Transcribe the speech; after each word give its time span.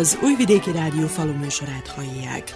Az 0.00 0.18
Újvidéki 0.22 0.72
Rádió 0.72 1.06
faluműsorát 1.06 1.88
hallják. 1.88 2.54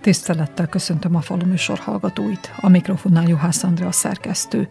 Tisztelettel 0.00 0.66
köszöntöm 0.66 1.14
a 1.14 1.20
faluműsor 1.20 1.78
hallgatóit. 1.78 2.52
A 2.60 2.68
mikrofonnál 2.68 3.28
Juhász 3.28 3.62
Andrea 3.62 3.92
szerkesztő. 3.92 4.68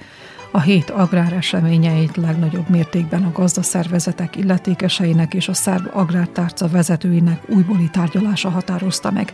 A 0.56 0.62
hét 0.62 0.90
agráreseményeit 0.90 2.16
legnagyobb 2.16 2.70
mértékben 2.70 3.24
a 3.24 3.32
gazdaszervezetek 3.32 4.36
illetékeseinek 4.36 5.34
és 5.34 5.48
a 5.48 5.54
szerb 5.54 5.90
agrártárca 5.94 6.68
vezetőinek 6.68 7.50
újbóli 7.50 7.90
tárgyalása 7.90 8.50
határozta 8.50 9.12
meg. 9.12 9.34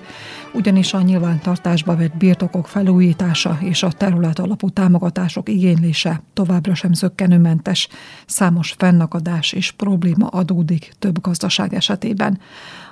Ugyanis 0.54 0.94
a 0.94 1.02
nyilvántartásba 1.02 1.96
vett 1.96 2.18
birtokok 2.18 2.68
felújítása 2.68 3.58
és 3.62 3.84
a 3.84 3.91
terület 3.91 4.40
alapú 4.40 4.70
támogatások 4.70 5.50
igénylése 5.50 6.22
továbbra 6.34 6.76
sem 6.76 6.94
zöggenőmentes. 6.94 7.88
Számos 8.26 8.76
fennakadás 8.77 9.52
és 9.52 9.72
probléma 9.72 10.27
adódik 10.27 10.94
több 10.99 11.22
gazdaság 11.22 11.74
esetében. 11.74 12.40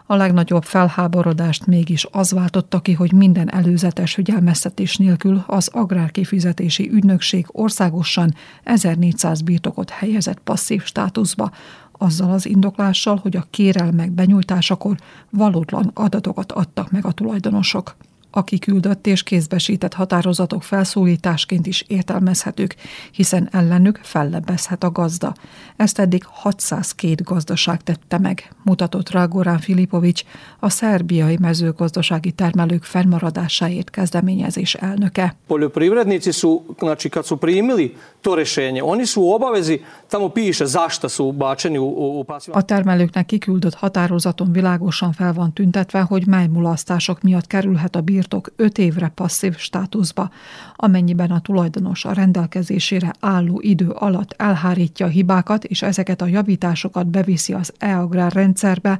A 0.09 0.15
legnagyobb 0.15 0.63
felháborodást 0.63 1.65
mégis 1.65 2.07
az 2.11 2.31
váltotta 2.31 2.79
ki, 2.79 2.93
hogy 2.93 3.13
minden 3.13 3.51
előzetes 3.51 4.13
figyelmeztetés 4.13 4.97
nélkül 4.97 5.43
az 5.47 5.69
Agrárkifizetési 5.73 6.89
Ügynökség 6.91 7.45
országosan 7.51 8.33
1400 8.63 9.41
birtokot 9.41 9.89
helyezett 9.89 10.39
passzív 10.39 10.83
státuszba, 10.83 11.51
azzal 11.91 12.31
az 12.31 12.45
indoklással, 12.45 13.19
hogy 13.21 13.35
a 13.35 13.47
kérelmek 13.49 14.11
benyújtásakor 14.11 14.97
valótlan 15.29 15.91
adatokat 15.93 16.51
adtak 16.51 16.91
meg 16.91 17.05
a 17.05 17.11
tulajdonosok 17.11 17.95
a 18.37 18.43
kiküldött 18.43 19.07
és 19.07 19.23
kézbesített 19.23 19.93
határozatok 19.93 20.63
felszólításként 20.63 21.67
is 21.67 21.83
értelmezhetők, 21.87 22.75
hiszen 23.11 23.49
ellenük 23.51 23.99
fellebbezhet 24.03 24.83
a 24.83 24.91
gazda. 24.91 25.33
Ezt 25.75 25.99
eddig 25.99 26.23
602 26.25 27.23
gazdaság 27.23 27.83
tette 27.83 28.17
meg, 28.17 28.51
mutatott 28.63 29.09
rá 29.09 29.25
Gorán 29.25 29.59
Filipovics, 29.59 30.23
a 30.59 30.69
szerbiai 30.69 31.37
mezőgazdasági 31.41 32.31
termelők 32.31 32.83
fennmaradásáért 32.83 33.89
kezdeményezés 33.89 34.73
elnöke. 34.73 35.35
Poljoprivrednici 35.47 36.31
su, 36.31 36.61
znači 36.79 37.09
kad 37.09 37.25
su 37.25 37.37
primili 37.37 37.95
to 38.21 38.35
rešenje, 38.35 38.83
oni 38.83 39.05
su 39.05 39.21
u 39.21 39.31
obavezi, 39.31 39.81
tamo 40.07 40.29
piše 40.29 40.65
zašta 40.65 41.09
su 41.09 41.31
bačeni 41.31 41.77
u, 41.77 41.85
u 41.85 42.25
A 42.51 42.61
termelőknek 42.61 43.25
kiküldött 43.25 43.73
határozaton 43.73 44.51
világosan 44.51 45.11
fel 45.11 45.33
van 45.33 45.53
tüntetve, 45.53 46.01
hogy 46.01 46.27
mely 46.27 46.47
mulasztások 46.47 47.21
miatt 47.21 47.47
kerülhet 47.47 47.95
a 47.95 48.01
bír 48.01 48.26
birtok 48.27 48.53
5 48.55 48.77
évre 48.77 49.07
passzív 49.07 49.57
státuszba, 49.57 50.29
amennyiben 50.75 51.31
a 51.31 51.41
tulajdonos 51.41 52.05
a 52.05 52.11
rendelkezésére 52.13 53.13
álló 53.19 53.59
idő 53.61 53.89
alatt 53.89 54.33
elhárítja 54.37 55.05
a 55.05 55.09
hibákat, 55.09 55.63
és 55.63 55.81
ezeket 55.81 56.21
a 56.21 56.25
javításokat 56.27 57.07
beviszi 57.07 57.53
az 57.53 57.73
e-agrár 57.77 58.33
rendszerbe, 58.33 58.99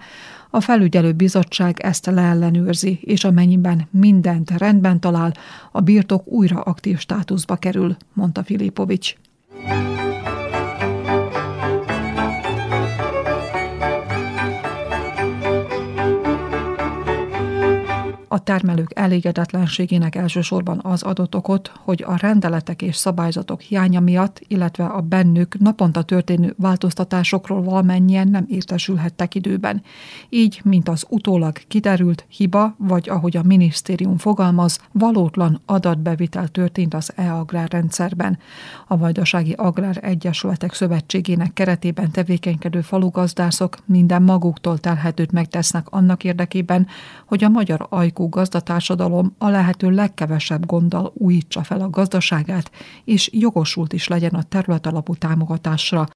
a 0.50 0.62
felügyelő 0.62 1.12
bizottság 1.12 1.80
ezt 1.80 2.06
leellenőrzi, 2.06 3.00
és 3.02 3.24
amennyiben 3.24 3.88
mindent 3.92 4.52
rendben 4.52 5.00
talál, 5.00 5.34
a 5.72 5.82
birtok 5.82 6.28
újra 6.28 6.62
aktív 6.62 7.00
státuszba 7.00 7.56
kerül, 7.56 7.96
mondta 8.14 8.44
Filipovics. 8.44 9.16
A 18.38 18.44
termelők 18.44 18.92
elégedetlenségének 18.96 20.16
elsősorban 20.16 20.80
az 20.84 21.04
adott 21.04 21.36
okot, 21.36 21.72
hogy 21.84 22.04
a 22.08 22.18
rendeletek 22.18 22.82
és 22.82 22.96
szabályzatok 22.96 23.62
hiánya 23.62 24.00
miatt, 24.00 24.42
illetve 24.48 24.86
a 24.86 25.02
bennük 25.02 25.60
naponta 25.60 26.02
történő 26.02 26.54
változtatásokról 26.58 27.64
valamennyien 27.64 28.28
nem 28.28 28.46
értesülhettek 28.48 29.36
időben. 29.36 29.82
Így, 30.30 30.62
mint 30.64 30.90
az 30.90 31.06
utólag 31.10 31.58
kiderült 31.68 32.26
hiba, 32.28 32.76
vagy 32.78 33.10
ahogy 33.10 33.38
a 33.38 33.44
minisztérium 33.44 34.18
fogalmaz, 34.18 34.80
valótlan 34.92 35.62
adatbevitel 35.66 36.48
történt 36.48 36.94
az 36.94 37.14
e-agrár 37.16 37.70
rendszerben. 37.72 38.38
A 38.88 38.98
Vajdasági 38.98 39.54
Agrár 39.54 40.00
Egyesületek 40.02 40.74
Szövetségének 40.74 41.54
keretében 41.54 42.12
tevékenykedő 42.12 42.82
falugazdászok 42.82 43.78
minden 43.86 44.22
maguktól 44.22 44.78
telhetőt 44.78 45.32
megtesznek 45.32 45.88
annak 45.90 46.24
érdekében, 46.24 46.88
hogy 47.26 47.44
a 47.44 47.50
magyar 47.50 47.86
ajkú 47.90 48.27
gazdatársadalom 48.30 49.36
a 49.38 49.50
lehető 49.50 49.90
legkevesebb 49.90 50.66
gonddal 50.66 51.12
újítsa 51.14 51.64
fel 51.64 51.82
a 51.82 51.90
gazdaságát, 51.90 52.72
és 53.06 53.30
jogosult 53.34 53.94
is 53.94 54.08
legyen 54.08 54.34
a 54.34 54.44
területalapú 54.44 55.16
támogatásra, 55.16 56.08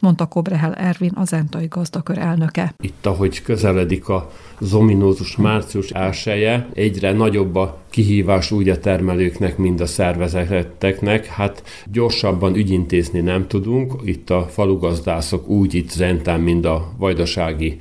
mondta 0.00 0.26
Kobrehel 0.26 0.74
Ervin, 0.74 1.12
az 1.14 1.32
Entai 1.32 1.66
gazdakör 1.66 2.18
elnöke. 2.18 2.74
Itt, 2.82 3.06
ahogy 3.06 3.42
közeledik 3.42 4.08
a 4.08 4.30
zominózus 4.60 5.36
március 5.36 5.90
elsője, 5.90 6.68
egyre 6.74 7.12
nagyobb 7.12 7.56
a 7.56 7.78
kihívás 7.90 8.50
úgy 8.50 8.68
a 8.68 8.78
termelőknek, 8.78 9.56
mint 9.58 9.80
a 9.80 9.86
szervezeteknek. 9.86 11.26
Hát 11.26 11.62
gyorsabban 11.92 12.54
ügyintézni 12.54 13.20
nem 13.20 13.46
tudunk. 13.46 13.92
Itt 14.04 14.30
a 14.30 14.46
falugazdászok 14.50 15.48
úgy 15.48 15.74
itt 15.74 15.90
Zentán, 15.90 16.40
mint 16.40 16.64
a 16.64 16.92
vajdasági 16.98 17.80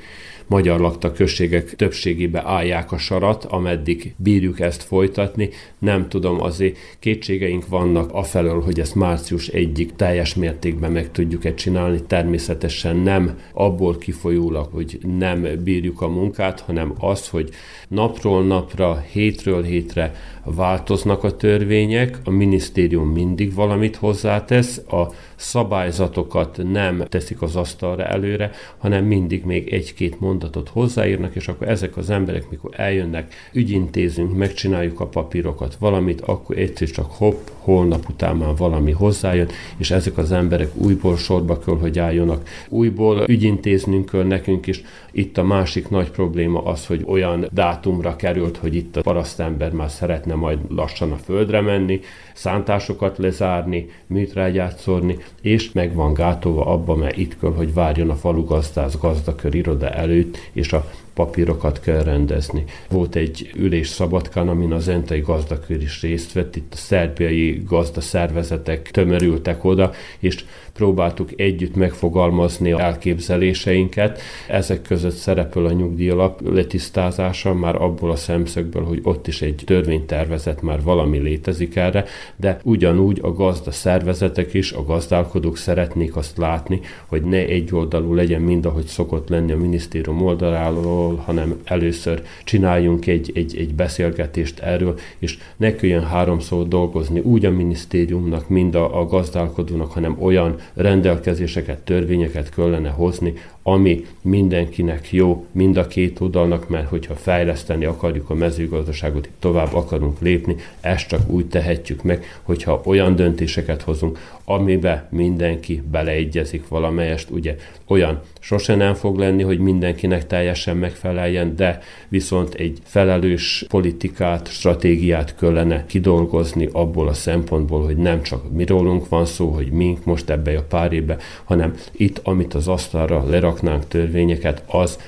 magyar 0.49 0.79
lakta 0.79 1.11
községek 1.11 1.75
többségébe 1.75 2.43
állják 2.45 2.91
a 2.91 2.97
sarat, 2.97 3.45
ameddig 3.45 4.13
bírjuk 4.17 4.59
ezt 4.59 4.83
folytatni. 4.83 5.49
Nem 5.79 6.09
tudom, 6.09 6.41
azért 6.41 6.77
kétségeink 6.99 7.67
vannak 7.67 8.13
afelől, 8.13 8.61
hogy 8.61 8.79
ezt 8.79 8.95
március 8.95 9.47
egyik 9.47 9.95
teljes 9.95 10.35
mértékben 10.35 10.91
meg 10.91 11.11
tudjuk-e 11.11 11.53
csinálni. 11.53 12.01
Természetesen 12.07 12.95
nem 12.95 13.37
abból 13.53 13.97
kifolyólag, 13.97 14.69
hogy 14.71 14.99
nem 15.17 15.47
bírjuk 15.63 16.01
a 16.01 16.07
munkát, 16.07 16.59
hanem 16.59 16.93
az, 16.99 17.27
hogy 17.27 17.49
napról 17.87 18.43
napra, 18.43 19.03
hétről 19.11 19.63
hétre 19.63 20.13
változnak 20.43 21.23
a 21.23 21.35
törvények, 21.35 22.17
a 22.23 22.29
minisztérium 22.29 23.09
mindig 23.09 23.53
valamit 23.53 23.95
hozzátesz, 23.95 24.77
a 24.77 25.13
szabályzatokat 25.35 26.59
nem 26.71 27.03
teszik 27.09 27.41
az 27.41 27.55
asztalra 27.55 28.05
előre, 28.05 28.51
hanem 28.77 29.05
mindig 29.05 29.43
még 29.45 29.73
egy-két 29.73 30.19
mondatot 30.39 30.69
hozzáírnak, 30.69 31.35
és 31.35 31.47
akkor 31.47 31.67
ezek 31.67 31.97
az 31.97 32.09
emberek, 32.09 32.50
mikor 32.50 32.72
eljönnek, 32.75 33.33
ügyintézünk, 33.53 34.38
megcsináljuk 34.38 35.00
a 35.00 35.05
papírokat, 35.05 35.75
valamit, 35.79 36.22
akkor 36.22 36.57
egyszer 36.57 36.88
csak 36.88 37.11
hopp, 37.11 37.47
holnap 37.57 38.09
után 38.09 38.35
már 38.35 38.55
valami 38.57 38.91
hozzájön, 38.91 39.47
és 39.78 39.91
ezek 39.91 40.17
az 40.17 40.31
emberek 40.31 40.75
újból 40.75 41.17
sorba 41.17 41.59
kell, 41.59 41.78
hogy 41.78 41.99
álljonak. 41.99 42.49
Újból 42.69 43.23
ügyintéznünk 43.28 44.09
kell 44.09 44.23
nekünk 44.23 44.67
is. 44.67 44.81
Itt 45.11 45.38
a 45.38 45.44
másik 45.44 45.89
nagy 45.89 46.11
probléma 46.11 46.63
az, 46.63 46.85
hogy 46.85 47.03
olyan 47.07 47.47
dátumra 47.51 48.16
került, 48.16 48.57
hogy 48.57 48.75
itt 48.75 48.97
a 48.97 49.01
parasztember 49.01 49.72
már 49.72 49.89
szeretne 49.89 50.35
majd 50.35 50.59
lassan 50.69 51.11
a 51.11 51.17
földre 51.17 51.61
menni, 51.61 51.99
szántásokat 52.39 53.17
lezárni, 53.17 53.89
műtrágyát 54.07 54.79
szórni, 54.79 55.17
és 55.41 55.72
meg 55.72 55.94
van 55.94 56.13
gátolva 56.13 56.66
abba, 56.66 56.95
mert 56.95 57.17
itt 57.17 57.39
kell, 57.39 57.53
hogy 57.53 57.73
várjon 57.73 58.09
a 58.09 58.16
falu 58.16 58.45
gazdász 58.45 58.97
gazdakör 58.97 59.55
iroda 59.55 59.89
előtt, 59.89 60.38
és 60.51 60.73
a 60.73 60.89
papírokat 61.19 61.80
kell 61.80 62.03
rendezni. 62.03 62.63
Volt 62.90 63.16
egy 63.16 63.52
ülés 63.56 63.88
Szabadkán, 63.88 64.47
amin 64.47 64.72
az 64.72 64.88
Entai 64.88 65.19
gazdakör 65.19 65.81
is 65.81 66.02
részt 66.02 66.34
vett, 66.34 66.56
itt 66.56 66.74
a 66.74 66.75
szerbiai 66.75 67.63
gazda 67.68 68.02
szervezetek 68.02 68.91
tömörültek 68.91 69.63
oda, 69.63 69.91
és 70.19 70.44
próbáltuk 70.74 71.29
együtt 71.35 71.76
megfogalmazni 71.76 72.72
elképzeléseinket. 72.72 74.22
Ezek 74.47 74.82
között 74.82 75.16
szerepel 75.16 75.66
a 75.66 75.72
nyugdíjalap 75.72 76.41
letisztázása, 76.53 77.53
már 77.53 77.76
abból 77.76 78.11
a 78.11 78.16
szemszögből, 78.16 78.84
hogy 78.84 78.99
ott 79.03 79.28
is 79.28 79.41
egy 79.41 79.61
törvénytervezet 79.66 80.61
már 80.61 80.82
valami 80.82 81.17
létezik 81.17 81.76
erre, 81.76 82.05
de 82.35 82.59
ugyanúgy 82.64 83.20
a 83.22 83.34
gazda 83.34 83.72
szervezetek 83.72 84.53
is, 84.53 84.72
a 84.72 84.84
gazdálkodók 84.84 85.58
szeretnék 85.58 86.16
azt 86.16 86.38
látni, 86.38 86.79
hogy 87.05 87.22
ne 87.23 87.46
egyoldalú 87.46 88.14
legyen 88.14 88.41
mind, 88.41 88.66
ahogy 88.66 88.85
szokott 88.85 89.29
lenni 89.29 89.52
a 89.52 89.58
minisztérium 89.58 90.22
oldaláról, 90.22 91.09
hanem 91.17 91.59
először 91.64 92.22
csináljunk 92.44 93.08
egy, 93.08 93.32
egy, 93.35 93.58
egy 93.58 93.73
beszélgetést 93.73 94.59
erről, 94.59 95.00
és 95.20 95.38
ne 95.58 95.76
kelljen 95.76 96.06
háromszor 96.06 96.67
dolgozni 96.67 97.20
úgy 97.20 97.46
a 97.46 97.52
minisztériumnak, 97.52 98.50
mind 98.50 98.76
a, 98.76 99.00
a 99.00 99.06
gazdálkodónak, 99.06 99.91
hanem 99.91 100.17
olyan 100.20 100.56
rendelkezéseket, 100.73 101.79
törvényeket 101.79 102.50
kellene 102.50 102.90
hozni, 102.90 103.34
ami 103.71 104.05
mindenkinek 104.21 105.11
jó, 105.11 105.45
mind 105.51 105.77
a 105.77 105.87
két 105.87 106.19
oldalnak, 106.19 106.69
mert 106.69 106.87
hogyha 106.87 107.16
fejleszteni 107.16 107.85
akarjuk 107.85 108.29
a 108.29 108.33
mezőgazdaságot, 108.33 109.29
tovább 109.39 109.73
akarunk 109.73 110.19
lépni, 110.19 110.55
ezt 110.81 111.07
csak 111.07 111.29
úgy 111.29 111.45
tehetjük 111.45 112.03
meg, 112.03 112.39
hogyha 112.41 112.81
olyan 112.85 113.16
döntéseket 113.16 113.81
hozunk, 113.81 114.19
amibe 114.45 115.07
mindenki 115.11 115.83
beleegyezik 115.91 116.67
valamelyest, 116.67 117.29
ugye 117.29 117.55
olyan 117.87 118.19
sose 118.39 118.75
nem 118.75 118.93
fog 118.93 119.17
lenni, 119.17 119.43
hogy 119.43 119.59
mindenkinek 119.59 120.27
teljesen 120.27 120.77
megfeleljen, 120.77 121.55
de 121.55 121.79
viszont 122.07 122.53
egy 122.53 122.77
felelős 122.83 123.66
politikát, 123.67 124.47
stratégiát 124.51 125.35
kellene 125.35 125.85
kidolgozni 125.85 126.69
abból 126.71 127.07
a 127.07 127.13
szempontból, 127.13 127.85
hogy 127.85 127.97
nem 127.97 128.21
csak 128.21 128.51
mi 128.51 128.66
rólunk 128.66 129.09
van 129.09 129.25
szó, 129.25 129.49
hogy 129.49 129.71
mink 129.71 130.05
most 130.05 130.29
ebbe 130.29 130.57
a 130.57 130.63
pár 130.63 130.93
évbe, 130.93 131.17
hanem 131.43 131.73
itt, 131.91 132.19
amit 132.23 132.53
az 132.53 132.67
asztalra 132.67 133.23
leraknánk 133.61 133.88
törvényeket, 133.88 134.64
az 134.66 135.00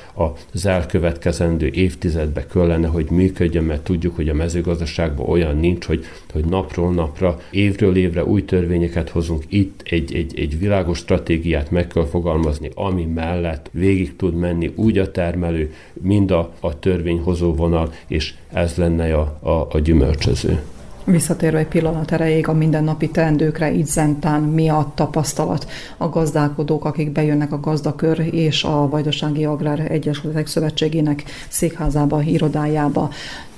az 0.54 0.66
elkövetkezendő 0.66 1.68
évtizedbe 1.68 2.46
kellene, 2.46 2.88
hogy 2.88 3.10
működjön, 3.10 3.64
mert 3.64 3.84
tudjuk, 3.84 4.16
hogy 4.16 4.30
a 4.30 4.34
mezőgazdaságban 4.34 5.30
olyan 5.30 5.58
nincs, 5.58 5.86
hogy, 5.86 6.06
hogy 6.32 6.46
napról 6.46 6.94
napra, 6.94 7.40
évről 7.52 7.96
évre 7.96 8.26
új 8.26 8.46
törvényeket 8.46 9.10
hozunk. 9.10 9.44
Itt 9.48 9.82
egy, 9.86 10.16
egy, 10.16 10.40
egy 10.40 10.60
világos 10.60 10.98
stratégiát 10.98 11.72
meg 11.72 11.88
kell 11.88 12.06
fogalmazni, 12.06 12.70
ami 12.76 13.06
mellett 13.06 13.70
végig 13.72 14.16
tud 14.16 14.36
menni 14.36 14.72
úgy 14.76 14.98
a 14.98 15.12
termelő, 15.12 15.74
mind 15.94 16.32
a, 16.32 16.54
a 16.60 16.80
törvényhozó 16.80 17.54
vonal, 17.54 17.94
és 18.08 18.34
ez 18.54 18.76
lenne 18.76 19.16
a, 19.16 19.38
a, 19.40 19.68
a 19.72 19.80
gyümölcsöző. 19.80 20.62
Visszatérve 21.04 21.58
egy 21.58 21.68
pillanat 21.68 22.12
erejéig 22.12 22.48
a 22.48 22.54
mindennapi 22.54 23.10
teendőkre, 23.10 23.74
így 23.74 23.86
zentán 23.86 24.42
mi 24.42 24.70
a 24.70 24.92
tapasztalat. 24.96 25.70
A 25.98 26.10
gazdálkodók, 26.10 26.86
akik 26.86 27.12
bejönnek 27.12 27.52
a 27.52 27.60
gazdakör 27.60 28.34
és 28.34 28.64
a 28.64 28.90
Vajdasági 28.90 29.46
Agrár 29.46 29.92
Egyesületek 29.92 30.48
Szövetségének 30.48 31.24
székházába, 31.50 32.22
irodájába 32.22 33.10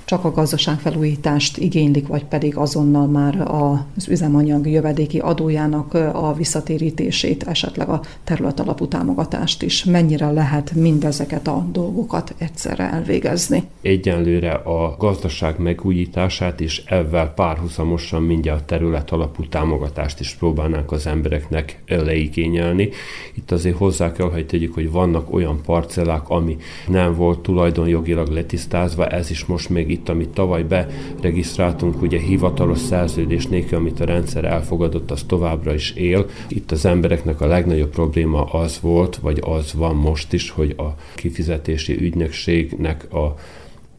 csak 0.06 0.24
a 0.26 0.32
gazdaságfelújítást 0.32 1.58
igénylik, 1.58 2.08
vagy 2.08 2.26
pedig 2.26 2.58
azonnal 2.58 3.08
már 3.08 3.42
az 3.96 4.08
üzemanyag 4.08 4.68
jövedéki 4.68 5.20
adójának 5.20 5.94
a 5.94 6.34
visszatérítését, 6.38 7.44
esetleg 7.44 7.90
a 7.90 8.02
terület 8.24 8.60
alapú 8.60 8.88
támogatást 8.88 9.62
is. 9.64 9.84
Mennyire 9.84 10.32
lehet 10.32 10.74
mindezeket 10.74 11.48
a 11.48 11.66
dolgokat 11.72 12.34
egyszerre 12.38 12.92
elvégezni? 12.92 13.64
Egyenlőre 13.82 14.52
a 14.52 14.96
gazdaság 15.00 15.60
megújítását 15.60 16.62
és 16.62 16.84
ezzel 16.86 17.34
párhuzamosan 17.36 18.24
mindjárt 18.24 18.62
a 18.62 18.66
terület 18.66 19.12
alapú 19.12 19.48
támogatást 19.48 20.20
is 20.20 20.34
próbálnánk 20.34 20.92
az 20.92 21.08
embereknek 21.08 21.84
leigényelni. 21.88 22.90
Itt 23.36 23.52
azért 23.52 23.78
hozzá 23.78 24.12
kell, 24.12 24.30
hogy 24.30 24.46
tegyük, 24.46 24.74
hogy 24.74 24.92
vannak 24.92 25.34
olyan 25.34 25.62
parcellák, 25.66 26.30
ami 26.30 26.58
nem 26.88 27.16
volt 27.16 27.40
tulajdonjogilag 27.40 28.28
letisztázva, 28.28 29.08
ez 29.08 29.30
is 29.30 29.46
most 29.46 29.70
még 29.70 29.90
itt, 29.94 30.10
amit 30.10 30.30
tavaly 30.30 30.64
beregisztráltunk, 30.64 32.02
ugye 32.02 32.20
hivatalos 32.20 32.80
szerződés 32.80 33.48
nélkül, 33.48 33.78
amit 33.78 34.00
a 34.00 34.06
rendszer 34.06 34.46
elfogadott, 34.46 35.12
az 35.12 35.24
továbbra 35.28 35.74
is 35.74 35.92
él. 35.92 36.26
Itt 36.48 36.72
az 36.72 36.86
embereknek 36.86 37.42
a 37.42 37.48
legnagyobb 37.48 37.90
probléma 37.90 38.44
az 38.44 38.80
volt, 38.82 39.16
vagy 39.16 39.40
az 39.42 39.74
van 39.74 39.96
most 39.96 40.34
is, 40.34 40.50
hogy 40.50 40.74
a 40.78 40.96
kifizetési 41.16 41.94
ügynökségnek 41.94 43.14
a 43.14 43.36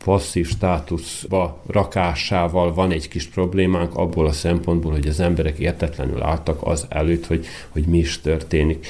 passzív 0.04 0.48
státuszba 0.48 1.62
rakásával 1.66 2.74
van 2.74 2.90
egy 2.90 3.08
kis 3.08 3.26
problémánk 3.26 3.94
abból 3.96 4.26
a 4.26 4.32
szempontból, 4.32 4.92
hogy 4.92 5.06
az 5.06 5.20
emberek 5.20 5.58
értetlenül 5.58 6.22
álltak 6.22 6.58
az 6.62 6.86
előtt, 6.88 7.26
hogy, 7.26 7.46
hogy 7.68 7.84
mi 7.84 7.98
is 7.98 8.20
történik. 8.20 8.86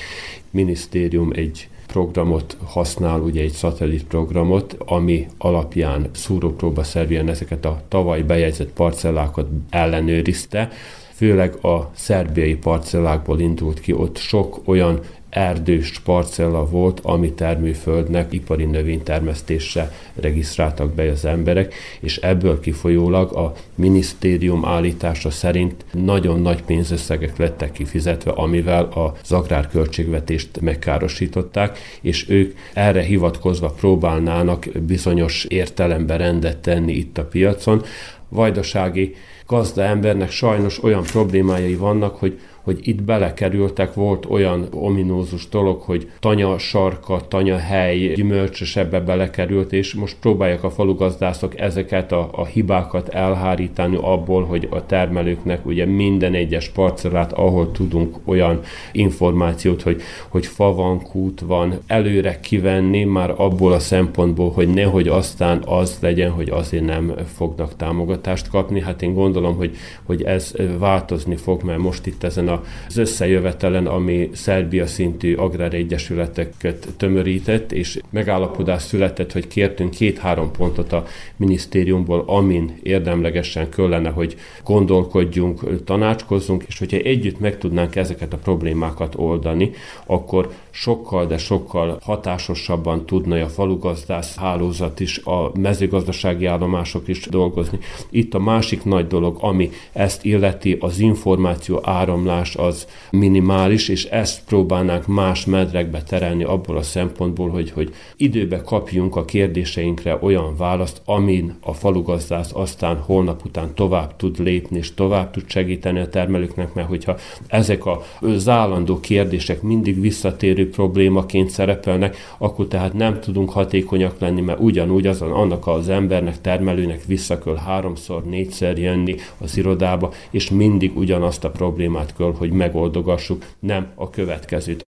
Minisztérium 0.50 1.30
egy 1.34 1.68
programot 1.94 2.56
használ, 2.64 3.20
ugye 3.20 3.42
egy 3.42 3.52
szatellit 3.52 4.04
programot, 4.04 4.76
ami 4.78 5.26
alapján 5.38 6.08
szúrópróba 6.12 6.82
szerűen 6.82 7.28
ezeket 7.28 7.64
a 7.64 7.80
tavaly 7.88 8.22
bejegyzett 8.22 8.72
parcellákat 8.72 9.48
ellenőrizte, 9.70 10.68
főleg 11.12 11.64
a 11.64 11.90
szerbiai 11.94 12.54
parcellákból 12.54 13.40
indult 13.40 13.80
ki, 13.80 13.92
ott 13.92 14.16
sok 14.16 14.60
olyan 14.64 15.00
erdős 15.34 15.98
parcella 16.04 16.66
volt, 16.68 17.00
ami 17.02 17.32
termőföldnek 17.32 18.32
ipari 18.32 18.64
növénytermesztésre 18.64 19.92
regisztráltak 20.14 20.94
be 20.94 21.10
az 21.10 21.24
emberek, 21.24 21.74
és 22.00 22.16
ebből 22.16 22.60
kifolyólag 22.60 23.32
a 23.32 23.52
minisztérium 23.74 24.64
állítása 24.64 25.30
szerint 25.30 25.84
nagyon 25.92 26.40
nagy 26.40 26.62
pénzösszegek 26.62 27.36
lettek 27.36 27.72
kifizetve, 27.72 28.30
amivel 28.30 28.88
az 28.94 29.32
agrárköltségvetést 29.32 30.60
megkárosították, 30.60 31.78
és 32.00 32.28
ők 32.28 32.56
erre 32.72 33.02
hivatkozva 33.02 33.70
próbálnának 33.70 34.66
bizonyos 34.86 35.44
értelemben 35.44 36.18
rendet 36.18 36.58
tenni 36.58 36.92
itt 36.92 37.18
a 37.18 37.24
piacon. 37.24 37.82
Vajdasági 38.28 39.14
gazda 39.46 39.82
embernek 39.82 40.30
sajnos 40.30 40.82
olyan 40.82 41.02
problémájai 41.02 41.74
vannak, 41.74 42.16
hogy 42.16 42.38
hogy 42.64 42.78
itt 42.82 43.02
belekerültek, 43.02 43.94
volt 43.94 44.26
olyan 44.26 44.66
ominózus 44.70 45.48
dolog, 45.48 45.80
hogy 45.80 46.10
tanya 46.20 46.58
sarka, 46.58 47.20
tanya 47.28 47.56
hely, 47.56 47.98
gyümölcsös 47.98 48.76
ebbe 48.76 49.00
belekerült, 49.00 49.72
és 49.72 49.94
most 49.94 50.16
próbálják 50.20 50.64
a 50.64 50.70
falugazdászok 50.70 51.60
ezeket 51.60 52.12
a, 52.12 52.28
a 52.32 52.44
hibákat 52.44 53.08
elhárítani 53.08 53.98
abból, 54.00 54.44
hogy 54.44 54.68
a 54.70 54.86
termelőknek 54.86 55.66
ugye 55.66 55.86
minden 55.86 56.34
egyes 56.34 56.68
parcellát, 56.68 57.32
ahol 57.32 57.70
tudunk 57.72 58.16
olyan 58.24 58.60
információt, 58.92 59.82
hogy, 59.82 60.02
hogy 60.28 60.46
fa 60.46 60.74
van, 60.74 61.02
kút 61.02 61.40
van, 61.40 61.78
előre 61.86 62.40
kivenni 62.40 63.04
már 63.04 63.34
abból 63.36 63.72
a 63.72 63.78
szempontból, 63.78 64.50
hogy 64.50 64.68
nehogy 64.68 65.08
aztán 65.08 65.62
az 65.66 65.98
legyen, 66.00 66.30
hogy 66.30 66.48
azért 66.48 66.84
nem 66.84 67.14
fognak 67.34 67.76
támogatást 67.76 68.48
kapni. 68.48 68.80
Hát 68.80 69.02
én 69.02 69.14
gondolom, 69.14 69.56
hogy, 69.56 69.76
hogy 70.02 70.22
ez 70.22 70.54
változni 70.78 71.36
fog, 71.36 71.62
mert 71.62 71.78
most 71.78 72.06
itt 72.06 72.24
ezen 72.24 72.48
a 72.48 72.53
az 72.88 72.96
összejövetelen, 72.96 73.86
ami 73.86 74.30
Szerbia 74.32 74.86
szintű 74.86 75.34
agráregyesületeket 75.34 76.88
tömörített, 76.96 77.72
és 77.72 78.00
megállapodás 78.10 78.82
született, 78.82 79.32
hogy 79.32 79.46
kértünk 79.46 79.90
két-három 79.90 80.50
pontot 80.50 80.92
a 80.92 81.04
minisztériumból, 81.36 82.24
amin 82.26 82.78
érdemlegesen 82.82 83.68
kellene, 83.68 84.10
hogy 84.10 84.36
gondolkodjunk, 84.64 85.84
tanácskozzunk, 85.84 86.64
és 86.66 86.78
hogyha 86.78 86.96
együtt 86.96 87.40
meg 87.40 87.58
tudnánk 87.58 87.96
ezeket 87.96 88.32
a 88.32 88.36
problémákat 88.36 89.14
oldani, 89.16 89.70
akkor 90.06 90.52
sokkal, 90.70 91.26
de 91.26 91.38
sokkal 91.38 91.98
hatásosabban 92.02 93.06
tudna 93.06 93.42
a 93.42 93.48
falugazdász 93.48 94.36
hálózat 94.36 95.00
is, 95.00 95.18
a 95.18 95.50
mezőgazdasági 95.58 96.46
állomások 96.46 97.08
is 97.08 97.26
dolgozni. 97.26 97.78
Itt 98.10 98.34
a 98.34 98.38
másik 98.38 98.84
nagy 98.84 99.06
dolog, 99.06 99.36
ami 99.40 99.70
ezt 99.92 100.24
illeti, 100.24 100.76
az 100.80 100.98
információ 100.98 101.80
áramlás 101.82 102.43
az 102.54 102.86
minimális, 103.10 103.88
és 103.88 104.04
ezt 104.04 104.44
próbálnánk 104.44 105.06
más 105.06 105.44
medrekbe 105.44 106.02
terelni 106.02 106.44
abból 106.44 106.76
a 106.76 106.82
szempontból, 106.82 107.48
hogy, 107.48 107.70
hogy 107.70 107.94
időbe 108.16 108.60
kapjunk 108.60 109.16
a 109.16 109.24
kérdéseinkre 109.24 110.18
olyan 110.20 110.56
választ, 110.56 111.00
amin 111.04 111.54
a 111.60 111.72
falugazdász 111.72 112.50
aztán 112.54 112.96
holnap 112.96 113.44
után 113.44 113.74
tovább 113.74 114.16
tud 114.16 114.38
lépni, 114.38 114.76
és 114.76 114.94
tovább 114.94 115.30
tud 115.30 115.44
segíteni 115.46 116.00
a 116.00 116.08
termelőknek, 116.08 116.74
mert 116.74 116.88
hogyha 116.88 117.16
ezek 117.46 117.86
a 117.86 118.02
állandó 118.46 119.00
kérdések 119.00 119.62
mindig 119.62 120.00
visszatérő 120.00 120.70
problémaként 120.70 121.50
szerepelnek, 121.50 122.16
akkor 122.38 122.66
tehát 122.68 122.92
nem 122.92 123.20
tudunk 123.20 123.50
hatékonyak 123.50 124.18
lenni, 124.18 124.40
mert 124.40 124.60
ugyanúgy 124.60 125.06
azon 125.06 125.32
annak 125.32 125.66
az 125.66 125.88
embernek, 125.88 126.40
termelőnek 126.40 127.04
vissza 127.04 127.38
kell 127.38 127.56
háromszor, 127.56 128.24
négyszer 128.24 128.78
jönni 128.78 129.14
az 129.38 129.56
irodába, 129.56 130.12
és 130.30 130.50
mindig 130.50 130.96
ugyanazt 130.96 131.44
a 131.44 131.50
problémát 131.50 132.14
kell, 132.16 132.33
hogy 132.38 132.50
megoldogassuk, 132.50 133.44
nem 133.60 133.92
a 133.94 134.10
következőt. 134.10 134.82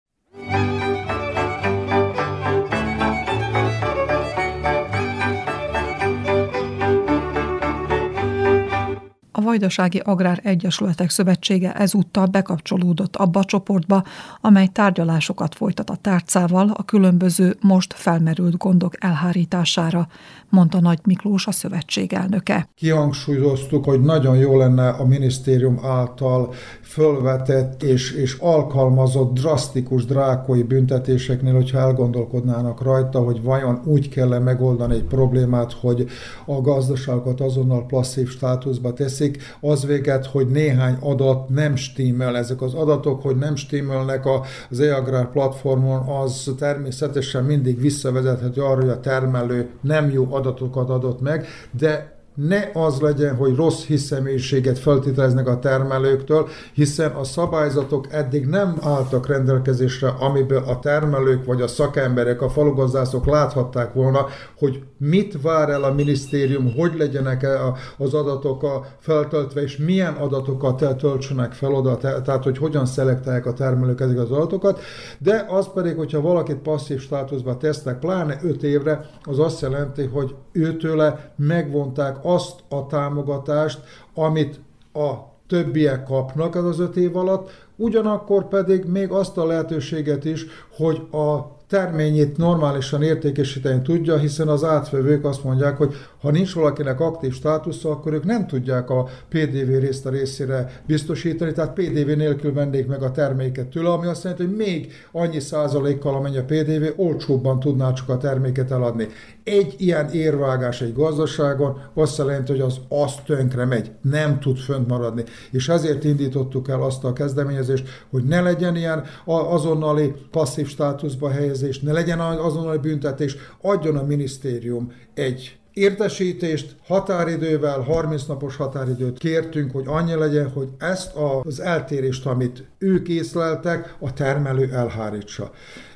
Vajdasági 9.47 9.97
Agrár 9.97 10.39
Egyesületek 10.43 11.09
Szövetsége 11.09 11.73
ezúttal 11.73 12.25
bekapcsolódott 12.25 13.15
abba 13.15 13.39
a 13.39 13.45
csoportba, 13.45 14.03
amely 14.41 14.67
tárgyalásokat 14.67 15.55
folytat 15.55 15.89
a 15.89 15.95
tárcával 15.95 16.69
a 16.69 16.83
különböző 16.83 17.55
most 17.61 17.93
felmerült 17.93 18.57
gondok 18.57 19.03
elhárítására, 19.03 20.07
mondta 20.49 20.79
Nagy 20.79 20.99
Miklós 21.03 21.47
a 21.47 21.51
szövetség 21.51 22.13
elnöke. 22.13 22.69
Kihangsúlyoztuk, 22.75 23.85
hogy 23.85 24.01
nagyon 24.01 24.37
jó 24.37 24.57
lenne 24.57 24.89
a 24.89 25.05
minisztérium 25.05 25.79
által 25.83 26.53
fölvetett 26.81 27.83
és, 27.83 28.11
és 28.11 28.37
alkalmazott 28.39 29.33
drasztikus 29.33 30.05
drákoi 30.05 30.63
büntetéseknél, 30.63 31.53
hogyha 31.53 31.79
elgondolkodnának 31.79 32.81
rajta, 32.81 33.19
hogy 33.19 33.41
vajon 33.41 33.81
úgy 33.85 34.09
kell 34.09 34.33
-e 34.33 34.39
megoldani 34.39 34.95
egy 34.95 35.03
problémát, 35.03 35.73
hogy 35.73 36.07
a 36.45 36.61
gazdaságot 36.61 37.41
azonnal 37.41 37.85
passzív 37.85 38.29
státuszba 38.29 38.93
teszik, 38.93 39.55
az 39.61 39.85
véget, 39.85 40.25
hogy 40.25 40.47
néhány 40.47 40.97
adat 40.99 41.49
nem 41.49 41.75
stimmel. 41.75 42.37
Ezek 42.37 42.61
az 42.61 42.73
adatok, 42.73 43.21
hogy 43.21 43.35
nem 43.35 43.55
stimmelnek 43.55 44.25
az 44.69 44.79
e-agrár 44.79 45.31
platformon, 45.31 46.07
az 46.23 46.53
természetesen 46.57 47.43
mindig 47.43 47.81
visszavezethető 47.81 48.61
arra, 48.61 48.81
hogy 48.81 48.89
a 48.89 48.99
termelő 48.99 49.69
nem 49.81 50.09
jó 50.09 50.35
adatokat 50.37 50.89
adott 50.89 51.21
meg, 51.21 51.45
de 51.71 52.16
ne 52.37 52.69
az 52.73 52.99
legyen, 52.99 53.35
hogy 53.35 53.55
rossz 53.55 53.83
hiszemélyiséget 53.83 54.79
feltételeznek 54.79 55.47
a 55.47 55.59
termelőktől, 55.59 56.47
hiszen 56.73 57.11
a 57.11 57.23
szabályzatok 57.23 58.07
eddig 58.11 58.45
nem 58.45 58.77
álltak 58.81 59.27
rendelkezésre, 59.27 60.07
amiből 60.19 60.63
a 60.67 60.79
termelők 60.79 61.45
vagy 61.45 61.61
a 61.61 61.67
szakemberek, 61.67 62.41
a 62.41 62.49
falugazdászok 62.49 63.25
láthatták 63.25 63.93
volna, 63.93 64.25
hogy 64.57 64.81
mit 64.97 65.41
vár 65.41 65.69
el 65.69 65.83
a 65.83 65.93
minisztérium, 65.93 66.73
hogy 66.75 66.91
legyenek 66.97 67.43
-e 67.43 67.59
az 67.97 68.13
adatok 68.13 68.63
a 68.63 68.85
feltöltve, 68.99 69.61
és 69.61 69.77
milyen 69.77 70.13
adatokat 70.13 70.97
töltsenek 70.97 71.53
fel 71.53 71.73
oda, 71.73 71.97
tehát 71.97 72.43
hogy 72.43 72.57
hogyan 72.57 72.85
szelektálják 72.85 73.45
a 73.45 73.53
termelők 73.53 74.01
ezeket 74.01 74.23
az 74.23 74.31
adatokat, 74.31 74.79
de 75.19 75.45
az 75.49 75.69
pedig, 75.73 75.95
hogyha 75.95 76.21
valakit 76.21 76.57
passzív 76.57 76.99
státuszba 76.99 77.57
tesznek, 77.57 77.99
pláne 77.99 78.37
5 78.43 78.63
évre, 78.63 79.09
az 79.23 79.39
azt 79.39 79.61
jelenti, 79.61 80.05
hogy 80.05 80.35
őtőle 80.57 81.31
megvonták 81.35 82.17
azt 82.21 82.59
a 82.69 82.85
támogatást, 82.87 83.79
amit 84.13 84.59
a 84.93 85.13
többiek 85.47 86.03
kapnak 86.03 86.55
az 86.55 86.65
az 86.65 86.79
öt 86.79 86.95
év 86.95 87.15
alatt, 87.15 87.65
ugyanakkor 87.75 88.47
pedig 88.47 88.85
még 88.85 89.11
azt 89.11 89.37
a 89.37 89.45
lehetőséget 89.45 90.25
is, 90.25 90.45
hogy 90.77 91.01
a 91.11 91.55
terményét 91.67 92.37
normálisan 92.37 93.01
értékesíteni 93.03 93.81
tudja, 93.81 94.17
hiszen 94.17 94.47
az 94.47 94.63
átvevők 94.63 95.25
azt 95.25 95.43
mondják, 95.43 95.77
hogy 95.77 95.93
ha 96.21 96.31
nincs 96.31 96.53
valakinek 96.53 96.99
aktív 96.99 97.33
státusza, 97.33 97.89
akkor 97.89 98.13
ők 98.13 98.23
nem 98.23 98.47
tudják 98.47 98.89
a 98.89 99.07
PDV 99.29 99.79
részt 99.79 100.05
a 100.05 100.09
részére 100.09 100.81
biztosítani, 100.85 101.51
tehát 101.51 101.73
PDV 101.73 102.15
nélkül 102.15 102.53
vennék 102.53 102.87
meg 102.87 103.03
a 103.03 103.11
terméket 103.11 103.67
tőle, 103.67 103.89
ami 103.89 104.07
azt 104.07 104.23
jelenti, 104.23 104.45
hogy 104.45 104.55
még 104.55 104.91
annyi 105.11 105.39
százalékkal, 105.39 106.15
amennyi 106.15 106.37
a 106.37 106.43
PDV, 106.43 106.99
olcsóbban 106.99 107.59
tudná 107.59 107.93
csak 107.93 108.09
a 108.09 108.17
terméket 108.17 108.71
eladni. 108.71 109.07
Egy 109.43 109.75
ilyen 109.77 110.09
érvágás 110.09 110.81
egy 110.81 110.93
gazdaságon 110.93 111.81
azt 111.93 112.17
jelenti, 112.17 112.51
hogy 112.51 112.61
az 112.61 112.79
azt 112.89 113.23
tönkre 113.23 113.65
megy, 113.65 113.91
nem 114.01 114.39
tud 114.39 114.57
fönt 114.57 114.87
maradni. 114.87 115.23
És 115.51 115.69
ezért 115.69 116.03
indítottuk 116.03 116.69
el 116.69 116.81
azt 116.81 117.03
a 117.03 117.13
kezdeményezést, 117.13 117.87
hogy 118.09 118.23
ne 118.23 118.41
legyen 118.41 118.75
ilyen 118.75 119.03
azonnali 119.25 120.13
passzív 120.31 120.67
státuszba 120.67 121.29
helyezés, 121.29 121.79
ne 121.79 121.91
legyen 121.91 122.19
azonnali 122.19 122.77
büntetés, 122.77 123.35
adjon 123.61 123.97
a 123.97 124.03
minisztérium 124.03 124.91
egy 125.13 125.57
értesítést 125.77 126.75
határidővel, 126.85 127.79
30 127.79 128.25
napos 128.25 128.55
határidőt 128.55 129.17
kértünk, 129.17 129.71
hogy 129.71 129.85
annyi 129.87 130.15
legyen, 130.15 130.51
hogy 130.51 130.67
ezt 130.77 131.15
az 131.43 131.59
eltérést, 131.59 132.25
amit 132.25 132.63
ők 132.77 133.07
észleltek, 133.07 133.95
a 133.99 134.13
termelő 134.13 134.73
elhárítsa. 134.73 135.51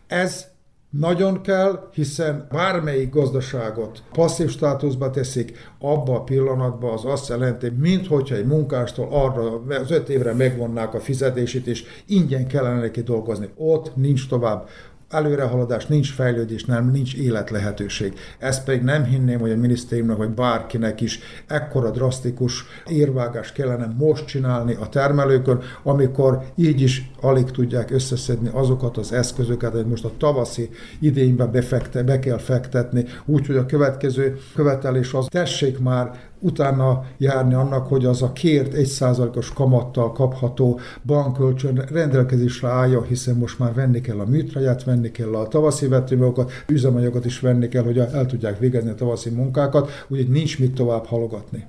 Ez 0.07 0.45
nagyon 0.89 1.41
kell, 1.41 1.89
hiszen 1.93 2.47
bármelyik 2.51 3.09
gazdaságot 3.09 4.03
passzív 4.13 4.49
státuszba 4.49 5.09
teszik, 5.09 5.71
abba 5.79 6.15
a 6.15 6.23
pillanatban 6.23 6.93
az 6.93 7.05
azt 7.05 7.29
jelenti, 7.29 7.69
minthogyha 7.69 8.35
egy 8.35 8.45
munkástól 8.45 9.07
arra 9.11 9.61
az 9.81 9.91
öt 9.91 10.09
évre 10.09 10.33
megvonnák 10.33 10.93
a 10.93 10.99
fizetését, 10.99 11.67
és 11.67 11.83
ingyen 12.05 12.47
kellene 12.47 12.79
neki 12.79 13.01
dolgozni. 13.01 13.49
Ott 13.55 13.95
nincs 13.95 14.27
tovább 14.27 14.67
előrehaladás, 15.11 15.85
nincs 15.85 16.13
fejlődés, 16.13 16.65
nem, 16.65 16.91
nincs 16.91 17.13
életlehetőség. 17.13 18.13
Ezt 18.39 18.63
pedig 18.63 18.81
nem 18.81 19.03
hinném, 19.03 19.39
hogy 19.39 19.51
a 19.51 19.55
minisztériumnak 19.55 20.17
vagy 20.17 20.29
bárkinek 20.29 21.01
is 21.01 21.19
ekkora 21.47 21.89
drasztikus 21.89 22.65
érvágás 22.87 23.51
kellene 23.51 23.93
most 23.97 24.25
csinálni 24.25 24.77
a 24.79 24.89
termelőkön, 24.89 25.61
amikor 25.83 26.43
így 26.55 26.81
is 26.81 27.11
alig 27.21 27.51
tudják 27.51 27.91
összeszedni 27.91 28.49
azokat 28.53 28.97
az 28.97 29.11
eszközöket, 29.11 29.71
hogy 29.71 29.85
most 29.85 30.05
a 30.05 30.11
tavaszi 30.17 30.69
idénybe 30.99 31.45
befekte, 31.45 32.03
be 32.03 32.19
kell 32.19 32.37
fektetni, 32.37 33.05
úgyhogy 33.25 33.55
a 33.55 33.65
következő 33.65 34.37
követelés 34.55 35.13
az 35.13 35.25
tessék 35.29 35.79
már 35.79 36.30
utána 36.41 37.03
járni 37.17 37.53
annak, 37.53 37.87
hogy 37.87 38.05
az 38.05 38.21
a 38.21 38.31
kért 38.31 38.73
egy 38.73 38.85
százalékos 38.85 39.53
kamattal 39.53 40.11
kapható 40.11 40.79
bankkölcsön 41.05 41.85
rendelkezésre 41.91 42.67
állja, 42.67 43.01
hiszen 43.01 43.35
most 43.35 43.59
már 43.59 43.73
venni 43.73 44.01
kell 44.01 44.19
a 44.19 44.25
műtraját, 44.25 44.83
venni 44.83 45.11
kell 45.11 45.35
a 45.35 45.47
tavaszi 45.47 45.87
vetőmagokat, 45.87 46.51
üzemanyagot 46.67 47.25
is 47.25 47.39
venni 47.39 47.67
kell, 47.67 47.83
hogy 47.83 47.97
el 47.97 48.25
tudják 48.25 48.59
végezni 48.59 48.89
a 48.89 48.95
tavaszi 48.95 49.29
munkákat, 49.29 49.89
úgyhogy 50.07 50.29
nincs 50.29 50.59
mit 50.59 50.75
tovább 50.75 51.05
halogatni. 51.05 51.67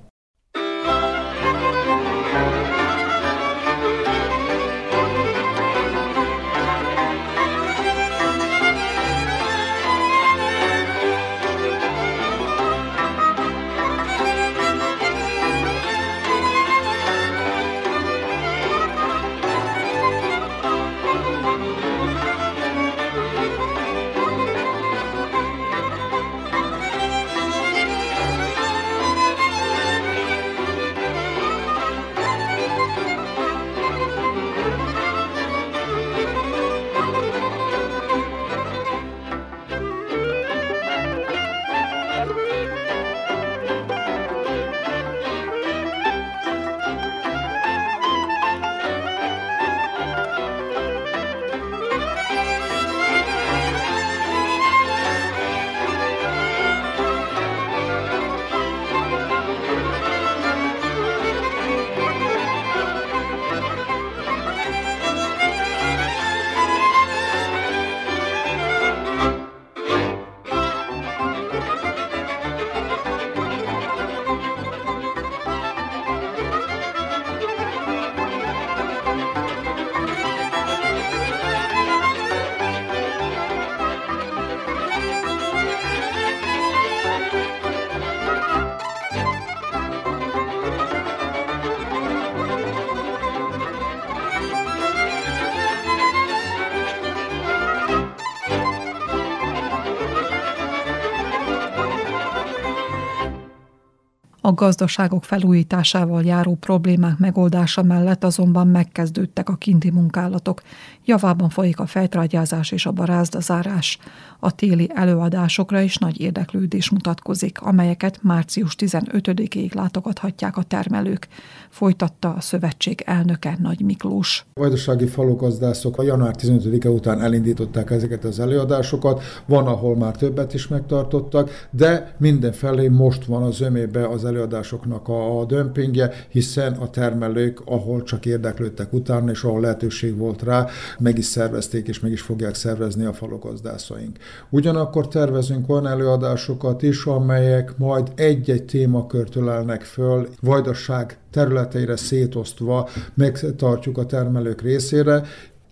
A 104.53 104.55
gazdaságok 104.55 105.23
felújításával 105.23 106.23
járó 106.23 106.55
problémák 106.55 107.17
megoldása 107.17 107.83
mellett 107.83 108.23
azonban 108.23 108.67
megkezdődtek 108.67 109.49
a 109.49 109.55
kinti 109.55 109.91
munkálatok. 109.91 110.61
Javában 111.05 111.49
folyik 111.49 111.79
a 111.79 111.85
fejtrágyázás 111.85 112.71
és 112.71 112.85
a 112.85 112.91
barázdazárás. 112.91 113.97
A 114.45 114.51
téli 114.51 114.89
előadásokra 114.93 115.81
is 115.81 115.97
nagy 115.97 116.19
érdeklődés 116.19 116.89
mutatkozik, 116.89 117.61
amelyeket 117.61 118.19
március 118.21 118.75
15-ig 118.79 119.73
látogathatják 119.73 120.57
a 120.57 120.63
termelők, 120.63 121.27
folytatta 121.69 122.33
a 122.33 122.41
szövetség 122.41 123.01
elnöke 123.05 123.57
Nagy 123.61 123.81
Miklós. 123.81 124.45
A 124.53 124.59
vajdasági 124.59 125.07
falugazdászok 125.07 125.97
a 125.97 126.03
január 126.03 126.35
15-e 126.39 126.89
után 126.89 127.21
elindították 127.21 127.91
ezeket 127.91 128.23
az 128.23 128.39
előadásokat, 128.39 129.21
van, 129.45 129.67
ahol 129.67 129.95
már 129.95 130.15
többet 130.15 130.53
is 130.53 130.67
megtartottak, 130.67 131.67
de 131.71 132.15
mindenfelé 132.19 132.87
most 132.87 133.25
van 133.25 133.43
az 133.43 133.61
ömébe 133.61 134.07
az 134.07 134.25
előadásoknak 134.25 135.07
a 135.07 135.45
dömpingje, 135.47 136.11
hiszen 136.29 136.73
a 136.73 136.89
termelők, 136.89 137.61
ahol 137.65 138.03
csak 138.03 138.25
érdeklődtek 138.25 138.93
utána, 138.93 139.31
és 139.31 139.43
ahol 139.43 139.61
lehetőség 139.61 140.17
volt 140.17 140.41
rá, 140.41 140.67
meg 140.99 141.17
is 141.17 141.25
szervezték, 141.25 141.87
és 141.87 141.99
meg 141.99 142.11
is 142.11 142.21
fogják 142.21 142.55
szervezni 142.55 143.05
a 143.05 143.13
falogazdászaiink. 143.13 144.17
Ugyanakkor 144.49 145.07
tervezünk 145.07 145.69
olyan 145.69 145.87
előadásokat 145.87 146.81
is, 146.81 147.05
amelyek 147.05 147.77
majd 147.77 148.11
egy-egy 148.15 148.65
témakört 148.65 149.35
ölelnek 149.35 149.81
föl, 149.81 150.27
vajdaság 150.41 151.17
területeire 151.31 151.95
szétosztva 151.95 152.89
megtartjuk 153.13 153.97
a 153.97 154.05
termelők 154.05 154.61
részére, 154.61 155.23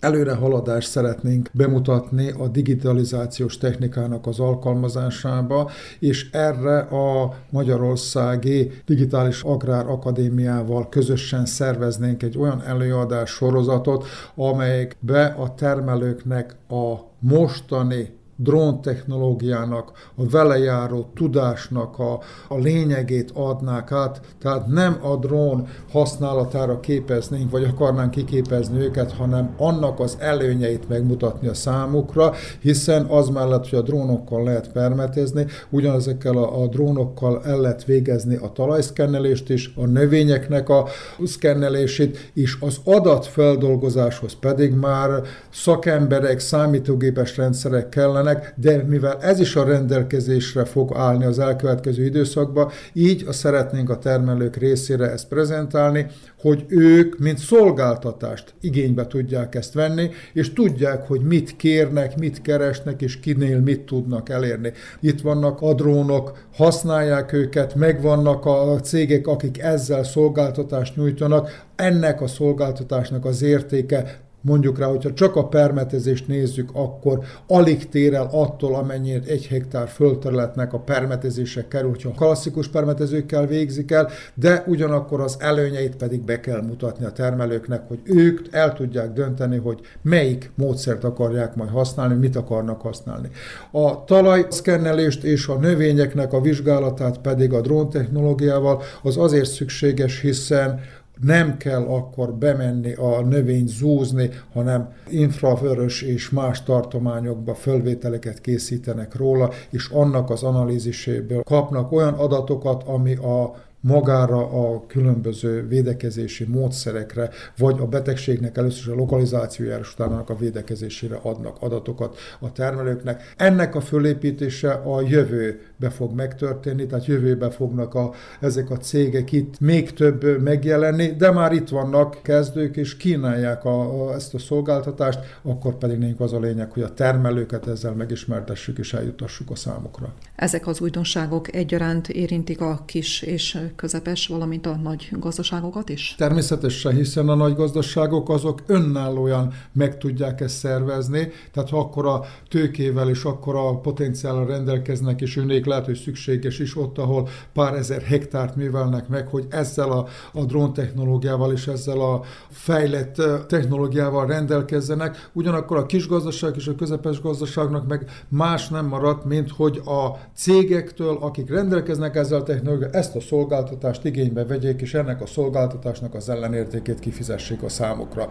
előre 0.02 0.34
haladást 0.34 0.90
szeretnénk 0.90 1.50
bemutatni 1.54 2.32
a 2.32 2.48
digitalizációs 2.48 3.58
technikának 3.58 4.28
az 4.28 4.40
alkalmazásába, 4.40 5.70
és 6.00 6.30
erre 6.32 6.80
a 6.80 7.34
Magyarországi 7.50 8.72
Digitális 8.86 9.42
Agrár 9.42 9.88
Akadémiával 9.88 10.90
közösen 10.90 11.46
szerveznénk 11.46 12.24
egy 12.24 12.38
olyan 12.38 12.64
előadás 12.64 13.30
sorozatot, 13.30 14.06
amelyekbe 14.36 15.26
a 15.26 15.54
termelőknek 15.54 16.56
a 16.70 16.96
mostani 17.20 18.20
drón 18.44 18.82
technológiának, 18.82 19.92
a 20.16 20.30
vele 20.30 20.58
járó 20.58 21.12
tudásnak 21.16 22.00
a, 22.00 22.20
a 22.48 22.58
lényegét 22.58 23.32
adnák 23.34 23.92
át, 23.92 24.22
tehát 24.40 24.68
nem 24.68 24.98
a 25.02 25.16
drón 25.16 25.68
használatára 25.92 26.80
képeznénk, 26.80 27.52
vagy 27.52 27.64
akarnánk 27.64 28.12
kiképezni 28.12 28.80
őket, 28.80 29.12
hanem 29.12 29.54
annak 29.58 30.00
az 30.00 30.18
előnyeit 30.20 30.90
megmutatni 30.90 31.48
a 31.48 31.54
számukra, 31.54 32.34
hiszen 32.60 33.06
az 33.06 33.30
mellett, 33.30 33.70
hogy 33.70 33.80
a 33.80 33.82
drónokkal 33.82 34.44
lehet 34.44 34.72
permetezni, 34.72 35.46
ugyanezekkel 35.70 36.38
a, 36.38 36.62
a 36.62 36.68
drónokkal 36.68 37.42
el 37.44 37.60
lehet 37.60 37.86
végezni 37.86 38.36
a 38.36 38.52
talajszkennelést 38.52 39.50
is, 39.50 39.74
a 39.76 39.86
növényeknek 39.86 40.70
a 40.70 40.88
szkennelését, 41.24 42.32
és 42.34 42.58
az 42.60 42.78
adatfeldolgozáshoz 42.84 44.34
pedig 44.40 44.74
már 44.74 45.22
szakemberek, 45.50 46.40
számítógépes 46.40 47.38
rendszerek 47.38 47.90
kellene, 47.90 48.31
kellenek, 48.32 48.54
de 48.56 48.84
mivel 48.88 49.18
ez 49.22 49.40
is 49.40 49.56
a 49.56 49.64
rendelkezésre 49.64 50.66
fog 50.66 50.92
állni 50.96 51.26
az 51.26 51.40
elkövetkező 51.40 52.04
időszakban, 52.04 52.70
így 52.94 53.24
a 53.28 53.32
szeretnénk 53.32 53.90
a 53.90 53.98
termelők 53.98 54.56
részére 54.56 55.12
ezt 55.12 55.28
prezentálni, 55.28 56.06
hogy 56.40 56.66
ők, 56.68 57.20
mint 57.20 57.38
szolgáltatást 57.38 58.54
igénybe 58.62 59.08
tudják 59.08 59.56
ezt 59.56 59.74
venni, 59.74 60.10
és 60.34 60.54
tudják, 60.54 61.08
hogy 61.08 61.22
mit 61.22 61.56
kérnek, 61.56 62.18
mit 62.18 62.42
keresnek, 62.42 63.02
és 63.02 63.20
kinél 63.20 63.60
mit 63.60 63.82
tudnak 63.82 64.30
elérni. 64.30 64.72
Itt 65.00 65.22
vannak 65.22 65.62
a 65.62 65.74
drónok, 65.74 66.48
használják 66.54 67.34
őket, 67.34 67.76
megvannak 67.76 68.46
a 68.46 68.80
cégek, 68.84 69.28
akik 69.28 69.60
ezzel 69.60 70.04
szolgáltatást 70.04 70.96
nyújtanak, 70.96 71.64
ennek 71.76 72.22
a 72.22 72.28
szolgáltatásnak 72.28 73.26
az 73.26 73.42
értéke 73.42 74.20
mondjuk 74.42 74.80
rá, 74.80 74.86
hogyha 74.86 75.14
csak 75.14 75.36
a 75.36 75.48
permetezést 75.48 76.28
nézzük, 76.28 76.70
akkor 76.74 77.20
alig 77.48 77.90
tér 77.90 78.14
el 78.14 78.30
attól, 78.32 78.76
amennyire 78.76 79.26
egy 79.26 79.48
hektár 79.48 79.88
földterületnek 79.88 80.74
a 80.74 80.80
permetezése 80.80 81.68
kerül, 81.68 81.90
hogyha 81.90 82.12
klasszikus 82.12 82.68
permetezőkkel 82.68 83.46
végzik 83.46 83.92
el, 83.92 84.10
de 84.34 84.64
ugyanakkor 84.68 85.22
az 85.22 85.36
előnyeit 85.40 85.96
pedig 85.96 86.22
be 86.22 86.40
kell 86.40 86.62
mutatni 86.62 87.06
a 87.06 87.12
termelőknek, 87.12 87.88
hogy 87.88 88.00
ők 88.04 88.40
el 88.52 88.74
tudják 88.74 89.14
dönteni, 89.14 89.58
hogy 89.58 89.80
melyik 90.02 90.52
módszert 90.56 91.04
akarják 91.04 91.56
majd 91.56 91.70
használni, 91.70 92.16
mit 92.16 92.36
akarnak 92.36 92.82
használni. 92.82 93.30
A 93.72 94.04
talajszkennelést 94.04 95.24
és 95.24 95.48
a 95.48 95.56
növényeknek 95.56 96.34
a 96.34 96.42
vizsgálatát 96.42 97.18
pedig 97.18 97.54
a 97.54 97.62
dróntechnológiával 97.62 98.82
az 99.02 99.18
azért 99.18 99.50
szükséges, 99.50 100.20
hiszen 100.20 100.80
nem 101.24 101.58
kell 101.58 101.84
akkor 101.84 102.34
bemenni 102.34 102.94
a 102.94 103.22
növény 103.22 103.68
zúzni, 103.68 104.30
hanem 104.54 104.94
infravörös 105.10 106.02
és 106.02 106.30
más 106.30 106.64
tartományokba 106.64 107.56
fölvételeket 107.56 108.42
készítenek 108.42 109.16
róla, 109.16 109.50
és 109.70 109.90
annak 109.90 110.30
az 110.30 110.44
analíziséből 110.44 111.44
kapnak 111.44 111.92
olyan 111.92 112.14
adatokat, 112.14 112.84
ami 112.84 113.16
a 113.16 113.56
magára 113.82 114.50
a 114.50 114.86
különböző 114.88 115.68
védekezési 115.68 116.46
módszerekre, 116.46 117.30
vagy 117.58 117.76
a 117.80 117.86
betegségnek 117.86 118.58
először 118.58 118.94
a 118.94 118.96
lokalizációjára, 118.96 119.82
és 119.82 119.94
utána 119.94 120.24
a 120.28 120.36
védekezésére 120.36 121.16
adnak 121.22 121.58
adatokat 121.60 122.18
a 122.40 122.52
termelőknek. 122.52 123.34
Ennek 123.38 123.76
a 123.76 123.82
fölépítése 123.82 124.72
a 124.72 125.02
jövőbe 125.02 125.90
fog 125.90 126.16
megtörténni, 126.16 126.86
tehát 126.86 127.06
jövőbe 127.06 127.50
fognak 127.50 127.96
a, 127.96 128.12
ezek 128.40 128.70
a 128.70 128.78
cégek 128.78 129.32
itt 129.32 129.60
még 129.60 129.94
több 129.94 130.42
megjelenni, 130.42 131.08
de 131.08 131.32
már 131.32 131.52
itt 131.52 131.70
vannak 131.70 132.20
kezdők, 132.24 132.76
és 132.76 132.98
kínálják 132.98 133.66
a, 133.66 134.06
a, 134.08 134.14
ezt 134.14 134.34
a 134.34 134.40
szolgáltatást, 134.40 135.20
akkor 135.42 135.78
pedig 135.78 135.98
nekünk 135.98 136.20
az 136.20 136.34
a 136.34 136.40
lényeg, 136.40 136.72
hogy 136.72 136.84
a 136.84 136.94
termelőket 136.94 137.68
ezzel 137.68 137.94
megismertessük 137.94 138.78
és 138.78 138.94
eljutassuk 138.94 139.50
a 139.50 139.56
számukra. 139.56 140.14
Ezek 140.42 140.68
az 140.68 140.82
újdonságok 140.82 141.56
egyaránt 141.56 142.10
érintik 142.10 142.62
a 142.62 142.80
kis 142.86 143.22
és 143.22 143.58
közepes, 143.76 144.28
valamint 144.28 144.66
a 144.66 144.76
nagy 144.76 145.10
gazdaságokat 145.12 145.90
is? 145.90 146.16
Természetesen, 146.18 146.96
hiszen 146.96 147.30
a 147.30 147.36
nagy 147.36 147.56
gazdaságok 147.56 148.30
azok 148.30 148.62
önállóan 148.66 149.54
meg 149.72 149.98
tudják 149.98 150.42
ezt 150.42 150.58
szervezni, 150.58 151.32
tehát 151.52 151.70
ha 151.70 151.80
akkor 151.80 152.06
a 152.06 152.24
tőkével 152.50 153.10
és 153.10 153.24
akkor 153.24 153.56
a 153.56 153.80
potenciállal 153.80 154.46
rendelkeznek, 154.46 155.22
és 155.22 155.38
őnék 155.38 155.66
lehet, 155.66 155.86
hogy 155.86 155.96
szükséges 155.96 156.60
is 156.60 156.78
ott, 156.78 156.98
ahol 156.98 157.28
pár 157.54 157.74
ezer 157.74 158.02
hektárt 158.02 158.56
művelnek 158.56 159.08
meg, 159.08 159.28
hogy 159.28 159.46
ezzel 159.50 159.92
a, 159.92 160.08
a 160.34 160.46
drón 160.46 160.74
technológiával 160.74 161.52
és 161.52 161.68
ezzel 161.68 162.00
a 162.00 162.22
fejlett 162.50 163.22
technológiával 163.48 164.26
rendelkezzenek, 164.26 165.30
ugyanakkor 165.34 165.78
a 165.78 165.86
kis 165.86 166.08
gazdaság 166.08 166.56
és 166.56 166.68
a 166.68 166.76
közepes 166.76 167.22
gazdaságnak 167.22 167.88
meg 167.88 168.26
más 168.28 168.68
nem 168.68 168.86
maradt, 168.86 169.26
mint 169.26 169.52
hogy 169.52 169.82
a 169.86 170.30
cégektől, 170.36 171.18
akik 171.18 171.50
rendelkeznek 171.50 172.16
ezzel 172.16 172.40
a 172.40 172.44
technológiával, 172.44 173.00
ezt 173.00 173.16
a 173.16 173.20
szolgáltatást 173.20 174.06
igénybe 174.06 174.46
vegyék, 174.46 174.82
és 174.82 174.94
ennek 174.94 175.22
a 175.22 175.26
szolgáltatásnak 175.26 176.14
az 176.14 176.30
ellenértékét 176.30 177.00
kifizessék 177.00 177.64
a 177.64 177.70
számukra. 177.70 178.30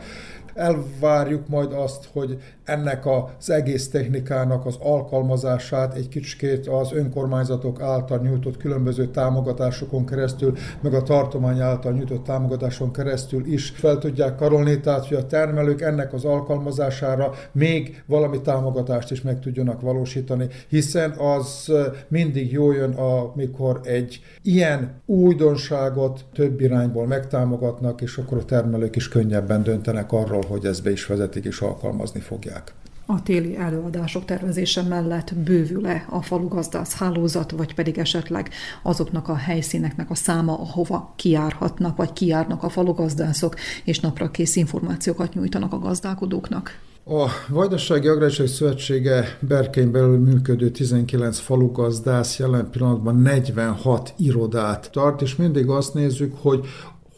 Elvárjuk 0.54 1.48
majd 1.48 1.72
azt, 1.72 2.08
hogy 2.12 2.38
ennek 2.64 3.06
az 3.06 3.50
egész 3.50 3.88
technikának 3.88 4.66
az 4.66 4.76
alkalmazását 4.80 5.94
egy 5.94 6.08
kicsikét 6.08 6.66
az 6.66 6.92
önkormányzatok 6.92 7.80
által 7.80 8.18
nyújtott 8.18 8.56
különböző 8.56 9.06
támogatásokon 9.06 10.06
keresztül, 10.06 10.56
meg 10.80 10.94
a 10.94 11.02
tartomány 11.02 11.60
által 11.60 11.92
nyújtott 11.92 12.24
támogatáson 12.24 12.92
keresztül 12.92 13.46
is 13.46 13.68
fel 13.68 13.98
tudják 13.98 14.36
karolni, 14.36 14.80
tehát 14.80 15.06
hogy 15.06 15.16
a 15.16 15.26
termelők 15.26 15.80
ennek 15.80 16.12
az 16.12 16.24
alkalmazására 16.24 17.32
még 17.52 18.02
valami 18.06 18.40
támogatást 18.40 19.10
is 19.10 19.22
meg 19.22 19.40
tudjanak 19.40 19.80
valósítani, 19.80 20.46
hiszen 20.68 21.10
az 21.10 21.72
mindig 22.08 22.52
jó 22.52 22.72
jön, 22.72 22.92
amikor 22.92 23.80
egy 23.82 24.20
ilyen 24.42 25.00
újdonságot 25.06 26.24
több 26.34 26.60
irányból 26.60 27.06
megtámogatnak, 27.06 28.00
és 28.00 28.16
akkor 28.16 28.38
a 28.38 28.44
termelők 28.44 28.96
is 28.96 29.08
könnyebben 29.08 29.62
döntenek 29.62 30.12
arról, 30.12 30.39
hogy 30.44 30.64
ezt 30.64 30.82
be 30.82 30.90
is 30.90 31.06
vezetik 31.06 31.44
és 31.44 31.60
alkalmazni 31.60 32.20
fogják. 32.20 32.72
A 33.06 33.22
téli 33.22 33.56
előadások 33.56 34.24
tervezése 34.24 34.82
mellett 34.82 35.34
bővül-e 35.34 36.06
a 36.08 36.22
falugazdász 36.22 36.94
hálózat, 36.94 37.50
vagy 37.50 37.74
pedig 37.74 37.98
esetleg 37.98 38.50
azoknak 38.82 39.28
a 39.28 39.36
helyszíneknek 39.36 40.10
a 40.10 40.14
száma, 40.14 40.52
ahova 40.52 41.12
kiárhatnak, 41.16 41.96
vagy 41.96 42.12
kiárnak 42.12 42.62
a 42.62 42.68
falugazdászok, 42.68 43.54
és 43.84 44.00
napra 44.00 44.30
kész 44.30 44.56
információkat 44.56 45.34
nyújtanak 45.34 45.72
a 45.72 45.78
gazdálkodóknak? 45.78 46.78
A 47.04 47.26
Vajdasági 47.48 48.08
Agráriai 48.08 48.48
Szövetsége 48.48 49.38
Berkein 49.40 49.90
belül 49.90 50.18
működő 50.18 50.70
19 50.70 51.38
falugazdász 51.38 52.38
jelen 52.38 52.70
pillanatban 52.70 53.16
46 53.16 54.14
irodát 54.16 54.90
tart, 54.92 55.22
és 55.22 55.36
mindig 55.36 55.68
azt 55.68 55.94
nézzük, 55.94 56.34
hogy 56.40 56.66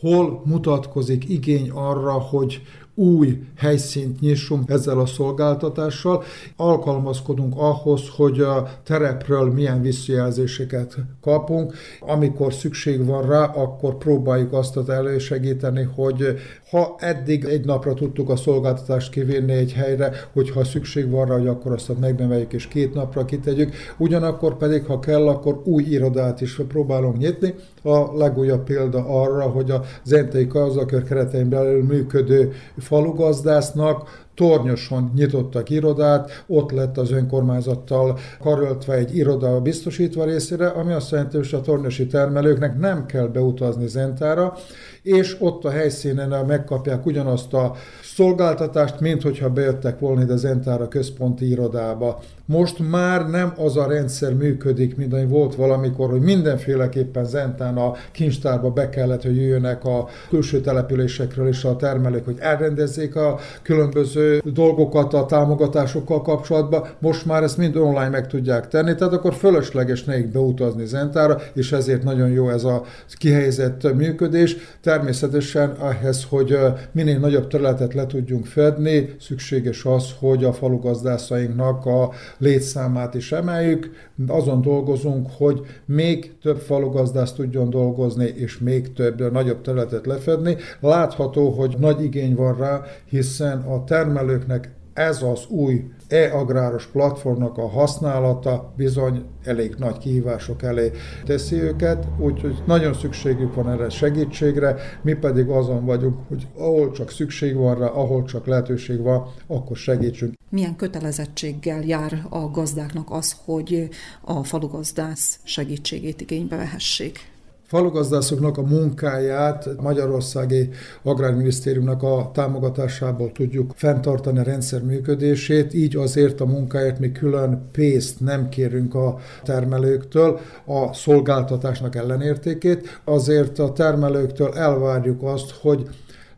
hol 0.01 0.43
mutatkozik 0.45 1.29
igény 1.29 1.71
arra, 1.71 2.13
hogy 2.13 2.63
új 2.95 3.43
helyszínt 3.57 4.21
nyissunk 4.21 4.71
ezzel 4.71 4.99
a 4.99 5.07
szolgáltatással. 5.07 6.23
Alkalmazkodunk 6.57 7.55
ahhoz, 7.57 8.03
hogy 8.17 8.41
a 8.41 8.69
terepről 8.85 9.53
milyen 9.53 9.83
visszajelzéseket 9.83 10.97
kapunk. 11.21 11.75
Amikor 12.01 12.53
szükség 12.53 13.07
van 13.07 13.27
rá, 13.27 13.45
akkor 13.45 13.99
próbáljuk 13.99 14.53
azt 14.53 14.89
elősegíteni, 14.89 15.89
hogy 15.95 16.39
ha 16.71 16.97
eddig 16.99 17.45
egy 17.45 17.65
napra 17.65 17.95
tudtuk 17.95 18.31
a 18.31 18.37
szolgáltatást 18.37 19.11
kivinni 19.11 19.53
egy 19.53 19.73
helyre, 19.73 20.13
hogyha 20.33 20.65
szükség 20.65 21.11
van 21.11 21.27
rá, 21.27 21.37
hogy 21.37 21.47
akkor 21.47 21.73
azt 21.73 21.99
megneveljük 22.01 22.53
és 22.53 22.67
két 22.67 22.95
napra 22.95 23.25
kitegyük. 23.25 23.75
Ugyanakkor 23.99 24.57
pedig, 24.57 24.85
ha 24.85 24.99
kell, 24.99 25.29
akkor 25.29 25.61
új 25.65 25.83
irodát 25.83 26.41
is 26.41 26.61
próbálunk 26.69 27.19
nyitni. 27.19 27.55
A 27.83 28.17
legújabb 28.17 28.65
példa 28.65 29.05
arra, 29.07 29.43
hogy 29.43 29.71
a 29.71 29.83
Zentei 30.05 30.47
Karzakör 30.47 31.03
keretein 31.03 31.49
belül 31.49 31.85
működő 31.85 32.53
falugazdásznak 32.79 34.23
Tornyoson 34.35 35.13
nyitottak 35.15 35.71
irodát, 35.71 36.45
ott 36.47 36.71
lett 36.71 36.99
az 36.99 37.11
önkormányzattal 37.11 38.19
karöltve 38.41 38.95
egy 38.95 39.17
iroda 39.17 39.61
biztosítva 39.61 40.25
részére, 40.25 40.67
ami 40.67 40.93
azt 40.93 41.11
jelenti, 41.11 41.37
hogy 41.37 41.49
a 41.53 41.61
tornyosi 41.61 42.07
termelőknek 42.07 42.79
nem 42.79 43.07
kell 43.07 43.27
beutazni 43.27 43.87
Zentára, 43.87 44.57
és 45.03 45.37
ott 45.39 45.65
a 45.65 45.71
helyszínen 45.71 46.47
megkapják 46.47 47.07
ugyanazt 47.07 47.53
a 47.55 47.75
szolgáltatást, 48.03 49.01
mint 49.01 49.23
hogyha 49.23 49.51
bejöttek 49.51 49.99
volna 49.99 50.23
ide 50.23 50.37
Zentára 50.37 50.89
központi 50.89 51.49
irodába. 51.49 52.21
Most 52.53 52.91
már 52.91 53.29
nem 53.29 53.53
az 53.57 53.77
a 53.77 53.87
rendszer 53.87 54.35
működik, 54.35 54.97
mint 54.97 55.13
ami 55.13 55.25
volt 55.25 55.55
valamikor, 55.55 56.11
hogy 56.11 56.21
mindenféleképpen 56.21 57.25
Zentán 57.25 57.77
a 57.77 57.93
kincstárba 58.11 58.71
be 58.71 58.89
kellett, 58.89 59.23
hogy 59.23 59.37
jöjjönek 59.37 59.85
a 59.85 60.09
külső 60.29 60.61
településekről 60.61 61.49
és 61.49 61.65
a 61.65 61.77
termelők, 61.77 62.25
hogy 62.25 62.37
elrendezzék 62.39 63.17
a 63.17 63.39
különböző 63.63 64.43
dolgokat 64.45 65.15
a 65.15 65.27
támogatásokkal 65.27 66.23
kapcsolatban. 66.23 66.87
Most 66.99 67.27
már 67.27 67.43
ezt 67.43 67.57
mind 67.57 67.77
online 67.77 68.09
meg 68.09 68.27
tudják 68.27 68.69
tenni, 68.69 68.95
tehát 68.95 69.13
akkor 69.13 69.35
fölösleges 69.35 70.05
nekik 70.05 70.33
beutazni 70.33 70.87
Zentára, 70.87 71.39
és 71.55 71.73
ezért 71.73 72.03
nagyon 72.03 72.29
jó 72.29 72.51
ez 72.51 72.65
a 72.65 72.83
kihelyezett 73.19 73.95
működés. 73.95 74.57
Természetesen 74.81 75.77
ehhez, 75.83 76.27
hogy 76.29 76.59
minél 76.93 77.19
nagyobb 77.19 77.47
területet 77.47 77.95
le 77.95 78.07
tudjunk 78.07 78.47
fedni, 78.47 79.15
szükséges 79.21 79.85
az, 79.85 80.05
hogy 80.19 80.45
a 80.45 80.53
falugazdásainknak 80.53 81.87
a 81.87 82.11
létszámát 82.43 83.15
is 83.15 83.33
emeljük. 83.33 83.91
Azon 84.27 84.61
dolgozunk, 84.61 85.29
hogy 85.37 85.61
még 85.85 86.33
több 86.43 86.59
falugazdász 86.59 87.33
tudjon 87.33 87.71
dolgozni, 87.71 88.25
és 88.25 88.59
még 88.59 88.93
több, 88.93 89.33
nagyobb 89.33 89.61
területet 89.61 90.07
lefedni. 90.07 90.57
Látható, 90.81 91.51
hogy 91.51 91.77
nagy 91.79 92.03
igény 92.03 92.35
van 92.35 92.57
rá, 92.57 92.83
hiszen 93.05 93.59
a 93.59 93.85
termelőknek 93.85 94.71
ez 94.93 95.23
az 95.23 95.47
új 95.49 95.85
e-agráros 96.13 96.87
platformnak 96.87 97.59
a 97.59 97.69
használata 97.69 98.73
bizony 98.77 99.25
elég 99.45 99.75
nagy 99.79 99.99
kihívások 99.99 100.63
elé 100.63 100.91
teszi 101.25 101.57
őket, 101.57 102.07
úgyhogy 102.19 102.63
nagyon 102.67 102.95
szükségük 102.95 103.55
van 103.55 103.71
erre 103.71 103.89
segítségre, 103.89 104.77
mi 105.03 105.15
pedig 105.15 105.49
azon 105.49 105.85
vagyunk, 105.85 106.17
hogy 106.29 106.47
ahol 106.57 106.91
csak 106.91 107.11
szükség 107.11 107.57
van 107.57 107.79
rá, 107.79 107.87
ahol 107.87 108.25
csak 108.25 108.47
lehetőség 108.47 109.01
van, 109.01 109.27
akkor 109.47 109.77
segítsünk. 109.77 110.35
Milyen 110.49 110.77
kötelezettséggel 110.77 111.83
jár 111.83 112.27
a 112.31 112.51
gazdáknak 112.51 113.11
az, 113.11 113.37
hogy 113.45 113.89
a 114.21 114.45
falugazdász 114.45 115.39
segítségét 115.43 116.21
igénybe 116.21 116.57
vehessék? 116.57 117.32
Falugazdászoknak 117.73 118.59
a 118.59 118.63
munkáját 118.63 119.69
Magyarországi 119.81 120.69
Agrárminisztériumnak 121.03 122.03
a 122.03 122.31
támogatásából 122.35 123.33
tudjuk 123.33 123.73
fenntartani 123.75 124.39
a 124.39 124.43
rendszer 124.43 124.83
működését, 124.83 125.75
így 125.75 125.97
azért 125.97 126.41
a 126.41 126.47
munkáért 126.47 126.99
mi 126.99 127.13
külön 127.13 127.69
pénzt 127.73 128.21
nem 128.21 128.49
kérünk 128.49 128.95
a 128.95 129.19
termelőktől, 129.43 130.41
a 130.65 130.95
szolgáltatásnak 130.95 131.95
ellenértékét, 131.95 133.01
azért 133.05 133.59
a 133.59 133.73
termelőktől 133.73 134.53
elvárjuk 134.55 135.23
azt, 135.23 135.51
hogy 135.51 135.89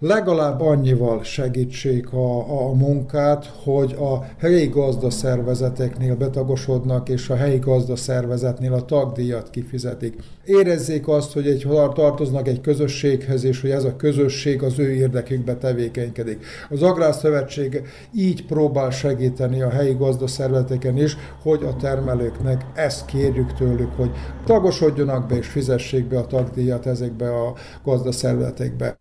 legalább 0.07 0.61
annyival 0.61 1.23
segítsék 1.23 2.13
a, 2.13 2.67
a 2.67 2.73
munkát, 2.73 3.53
hogy 3.63 3.93
a 3.93 4.25
helyi 4.39 4.67
gazdaszervezeteknél 4.67 6.17
betagosodnak, 6.17 7.09
és 7.09 7.29
a 7.29 7.37
helyi 7.37 7.59
gazdaszervezetnél 7.59 8.73
a 8.73 8.85
tagdíjat 8.85 9.51
kifizetik. 9.51 10.15
Érezzék 10.45 11.09
azt, 11.09 11.33
hogy 11.33 11.47
egy 11.47 11.67
tartoznak 11.95 12.49
egy 12.49 12.61
közösséghez, 12.61 13.45
és 13.45 13.61
hogy 13.61 13.71
ez 13.71 13.85
a 13.85 13.97
közösség 13.97 14.63
az 14.63 14.79
ő 14.79 14.93
érdekükbe 14.93 15.57
tevékenykedik. 15.57 16.45
Az 16.71 16.83
Agrárszövetség 16.83 17.83
így 18.15 18.47
próbál 18.47 18.91
segíteni 18.91 19.63
a 19.63 19.71
helyi 19.71 19.95
gazdaszervezeteken 19.99 20.97
is, 20.97 21.17
hogy 21.43 21.63
a 21.63 21.77
termelőknek 21.77 22.67
ezt 22.75 23.05
kérjük 23.05 23.53
tőlük, 23.53 23.93
hogy 23.97 24.11
tagosodjanak 24.47 25.27
be 25.29 25.37
és 25.37 25.47
fizessék 25.47 26.05
be 26.05 26.19
a 26.19 26.27
tagdíjat 26.27 26.87
ezekbe 26.87 27.29
a 27.29 27.55
gazdaszervezetekbe. 27.85 28.99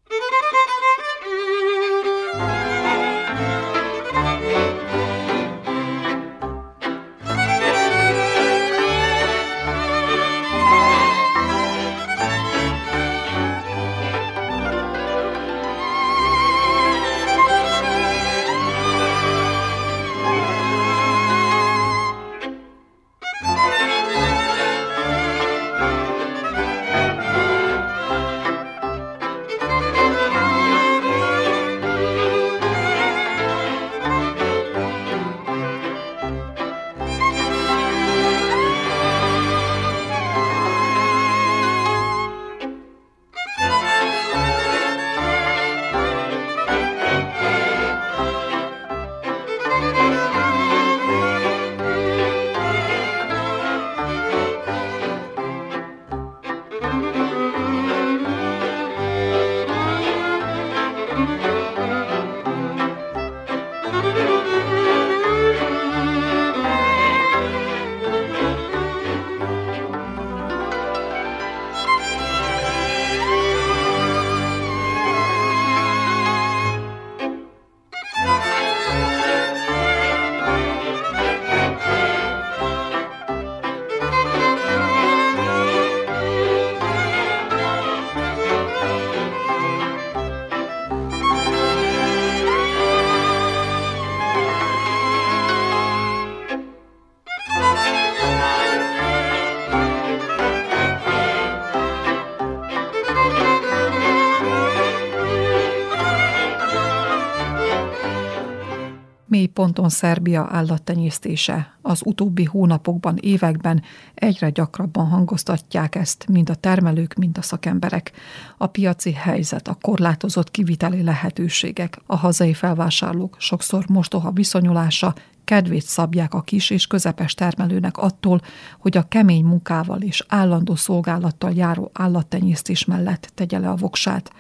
Ponton 109.64 109.90
Szerbia 109.90 110.48
állattenyésztése. 110.52 111.78
Az 111.82 112.02
utóbbi 112.06 112.44
hónapokban, 112.44 113.18
években 113.22 113.84
egyre 114.24 114.50
gyakrabban 114.50 115.08
hangoztatják 115.08 115.96
ezt 115.96 116.28
mind 116.28 116.50
a 116.50 116.56
termelők, 116.56 117.14
mind 117.14 117.38
a 117.38 117.42
szakemberek. 117.42 118.12
A 118.58 118.68
piaci 118.68 119.14
helyzet, 119.14 119.68
a 119.68 119.78
korlátozott 119.82 120.52
kiviteli 120.52 121.04
lehetőségek, 121.04 122.00
a 122.06 122.16
hazai 122.16 122.54
felvásárlók 122.54 123.36
sokszor 123.40 123.86
mostoha 123.88 124.32
viszonyulása 124.32 125.14
kedvét 125.44 125.84
szabják 125.84 126.34
a 126.34 126.42
kis 126.42 126.70
és 126.70 126.88
közepes 126.88 127.34
termelőnek 127.34 127.98
attól, 127.98 128.42
hogy 128.80 128.98
a 128.98 129.08
kemény 129.08 129.44
munkával 129.44 130.02
és 130.02 130.26
állandó 130.28 130.76
szolgálattal 130.76 131.52
járó 131.52 131.92
állattenyésztés 131.94 132.86
mellett 132.86 133.32
tegye 133.36 133.60
le 133.60 133.70
a 133.70 133.76
voksát. 133.76 134.32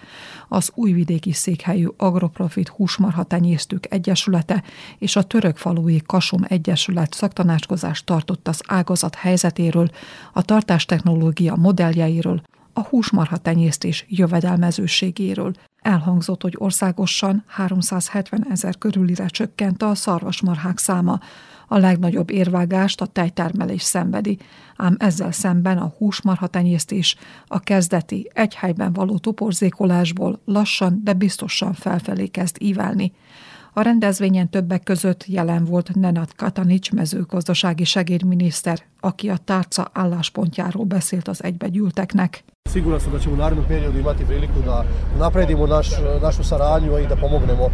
Az 0.47 0.71
újvidéki 0.75 1.31
székhelyű 1.31 1.87
Agroprofit 1.97 2.67
Húsmarha 2.67 3.23
Tenyésztők 3.23 3.85
Egyesülete 3.89 4.63
és 4.97 5.15
a 5.15 5.23
Török 5.23 5.57
Falui 5.57 6.01
Kasom 6.05 6.41
Egyesület 6.47 7.13
szaktanácskozást 7.13 8.05
tartott 8.05 8.47
az 8.47 8.61
ágazat 8.67 9.15
helyzetéről, 9.15 9.72
a 10.33 10.41
tartástechnológia 10.41 11.55
modelljeiről, 11.55 12.41
a 12.73 12.81
húsmarha 12.81 13.37
tenyésztés 13.37 14.05
jövedelmezőségéről. 14.09 15.53
Elhangzott, 15.81 16.41
hogy 16.41 16.55
országosan 16.57 17.43
370 17.47 18.45
ezer 18.49 18.77
körülire 18.77 19.25
csökkent 19.25 19.83
a 19.83 19.95
szarvasmarhák 19.95 20.77
száma. 20.77 21.19
A 21.67 21.77
legnagyobb 21.77 22.29
érvágást 22.29 23.01
a 23.01 23.05
tejtermelés 23.05 23.81
szenvedi, 23.81 24.37
ám 24.75 24.95
ezzel 24.99 25.31
szemben 25.31 25.77
a 25.77 25.93
húsmarha 25.97 26.47
tenyésztés 26.47 27.15
a 27.47 27.59
kezdeti 27.59 28.29
egy 28.33 28.55
helyben 28.55 28.93
való 28.93 29.17
toporzékolásból 29.17 30.39
lassan, 30.45 31.01
de 31.03 31.13
biztosan 31.13 31.73
felfelé 31.73 32.27
kezd 32.27 32.55
ívelni. 32.59 33.13
A 33.73 33.81
rendezvényen 33.81 34.49
többek 34.49 34.83
között 34.83 35.25
jelen 35.27 35.65
volt 35.65 35.95
Nenad 35.95 36.35
Katanics 36.35 36.91
mezőgazdasági 36.91 37.83
segédminiszter, 37.83 38.79
aki 38.99 39.29
a 39.29 39.37
tárca 39.37 39.89
álláspontjáról 39.93 40.85
beszélt 40.85 41.27
az 41.27 41.43
egybegyűlteknek. 41.43 42.43
Siguran 42.69 42.99
sam 42.99 43.11
da 43.11 43.19
ćemo 43.19 43.33
u 43.35 43.37
narednom 43.37 43.65
periodu 43.67 43.99
imati 43.99 44.25
priliku 44.25 44.61
da 44.65 44.85
napredimo 45.19 45.67
naš, 45.67 45.87
našu 46.21 46.43
saradnju 46.43 46.97
i 46.97 47.07
da 47.07 47.15
pomognemo. 47.15 47.69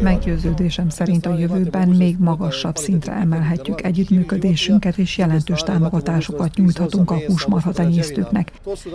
Meggyőződésem 0.00 0.88
szerint 0.88 1.26
a 1.26 1.38
jövőben 1.38 1.88
még 1.88 2.16
magasabb 2.18 2.76
szintre 2.76 3.12
emelhetjük 3.12 3.84
együttműködésünket, 3.84 4.98
és 4.98 5.18
jelentős 5.18 5.60
támogatásokat 5.60 6.54
nyújthatunk 6.54 7.10
a 7.10 7.18
húsmarha 7.26 7.72
tenyésztőknek. 7.72 8.52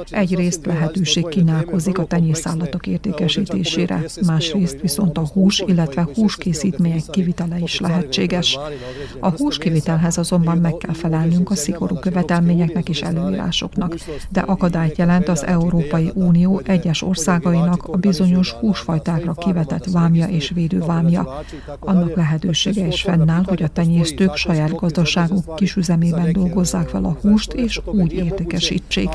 Egyrészt 0.10 0.66
lehetőség 0.66 1.28
kínálkozik 1.28 1.98
a 1.98 2.06
tenyészállatok 2.06 2.88
értékesítésére, 2.88 4.04
másrészt 4.26 4.82
viszont 4.82 5.18
a 5.18 5.28
hús, 5.34 5.64
illetve 5.68 6.08
húskészítmények 6.16 7.04
kivitele 7.12 7.58
is 7.60 7.80
lehetséges. 7.80 8.60
A 9.20 9.30
húskivitelhez 9.30 10.18
azonban 10.18 10.58
meg 10.58 10.78
kell 10.78 10.94
felelnünk 10.94 11.52
a 11.52 11.56
szigorú 11.56 11.96
követelményeknek 11.96 12.90
és 12.90 13.02
előírásoknak, 13.02 13.96
de 14.30 14.40
akadályt 14.40 14.98
jelent 14.98 15.30
az 15.36 15.46
Európai 15.46 16.12
Unió 16.14 16.62
egyes 16.66 17.02
országainak 17.02 17.84
a 17.84 17.98
bizonyos 17.98 18.52
húsfajtákra 18.52 19.34
kivetett 19.34 19.86
vámja 19.86 20.28
és 20.28 20.50
védővámja. 20.50 21.42
Annak 21.80 22.16
lehetősége 22.16 22.88
is 22.88 23.02
fennáll, 23.02 23.44
hogy 23.46 23.64
a 23.64 23.68
tenyésztők 23.68 24.36
saját 24.36 24.76
gazdaságuk 24.76 25.56
kisüzemében 25.56 26.32
dolgozzák 26.32 26.88
fel 26.88 27.04
a 27.04 27.18
húst 27.22 27.54
és 27.54 27.82
úgy 27.86 28.14
értékesítsék. 28.14 29.10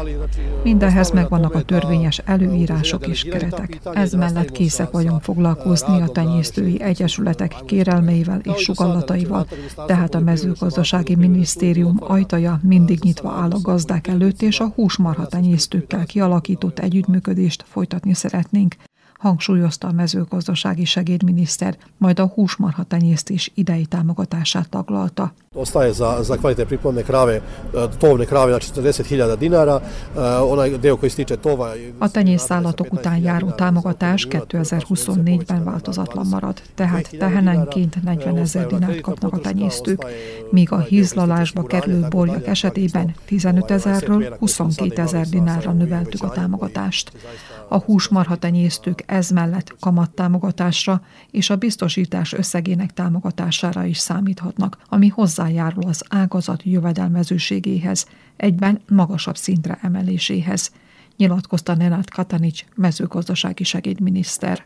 Mindehhez 0.62 1.10
megvannak 1.10 1.54
a 1.54 1.62
törvényes 1.62 2.20
előírások 2.24 3.06
és 3.06 3.22
keretek. 3.22 3.80
Ez 3.92 4.12
mellett 4.12 4.52
készek 4.52 4.90
vagyunk 4.90 5.22
foglalkozni 5.22 6.00
a 6.00 6.08
tenyésztői 6.08 6.82
egyesületek 6.82 7.54
kérelmeivel 7.66 8.40
és 8.42 8.62
sugallataival, 8.62 9.46
tehát 9.86 10.14
a 10.14 10.20
mezőgazdasági 10.20 11.14
minisztérium 11.14 11.96
ajtaja 12.00 12.60
mindig 12.62 12.98
nyitva 13.02 13.30
áll 13.30 13.50
a 13.50 13.60
gazdák 13.62 14.06
előtt, 14.06 14.42
és 14.42 14.60
a 14.60 14.72
húsmarha 14.74 15.26
tenyésztőkkel 15.26 16.06
kialakított 16.10 16.78
együttműködést 16.78 17.64
folytatni 17.66 18.14
szeretnénk, 18.14 18.74
hangsúlyozta 19.20 19.88
a 19.88 19.92
mezőgazdasági 19.92 20.84
segédminiszter, 20.84 21.76
majd 21.96 22.18
a 22.18 22.26
húsmarha 22.26 22.82
tenyésztés 22.82 23.50
idei 23.54 23.86
támogatását 23.86 24.68
taglalta. 24.68 25.32
Ostaje 25.54 25.92
za, 25.92 26.22
za 26.22 26.36
kvalitetne 26.36 26.68
priplodne 26.68 27.02
krave, 27.02 27.34
e, 27.34 27.42
tovne 27.98 28.24
krave 28.24 28.50
na 28.50 28.58
40.000 28.58 29.36
dinara, 29.38 29.80
e, 29.80 30.20
onaj 30.22 30.78
deo 30.78 30.96
koji 30.96 31.10
stiče 31.10 31.36
tova... 31.36 31.72
A 31.98 32.10
tenyészállatok 32.10 32.92
után 32.92 33.16
járó 33.22 33.50
támogatás 33.50 34.26
2024-ben 34.30 35.64
változatlan 35.64 36.26
marad, 36.26 36.62
tehát 36.74 37.10
tehenenként 37.18 38.02
40 38.02 38.36
ezer 38.36 38.66
dinárt 38.66 39.00
kapnak 39.00 39.32
a 39.32 39.38
tenyésztők, 39.38 40.04
míg 40.50 40.72
a 40.72 40.78
hízlalásba 40.78 41.62
kerülő 41.62 42.06
borjak 42.08 42.46
esetében 42.46 43.14
15 43.26 43.70
ezerről 43.70 44.36
22 44.38 45.02
ezer 45.02 45.26
dinárra 45.28 45.72
növeltük 45.72 46.22
a 46.22 46.30
támogatást. 46.30 47.12
A 47.72 47.78
húsmarha 47.78 48.36
tenyésztők 48.36 49.02
ez 49.06 49.30
mellett 49.30 49.76
kamattámogatásra 49.80 51.02
és 51.30 51.50
a 51.50 51.56
biztosítás 51.56 52.32
összegének 52.32 52.92
támogatására 52.92 53.84
is 53.84 53.98
számíthatnak, 53.98 54.78
ami 54.88 55.08
hozzájárul 55.08 55.82
az 55.86 56.04
ágazat 56.08 56.62
jövedelmezőségéhez, 56.62 58.06
egyben 58.36 58.80
magasabb 58.88 59.36
szintre 59.36 59.78
emeléséhez, 59.82 60.72
nyilatkozta 61.16 61.74
Nenát 61.74 62.10
Katanics 62.10 62.64
mezőgazdasági 62.74 63.64
segédminiszter. 63.64 64.64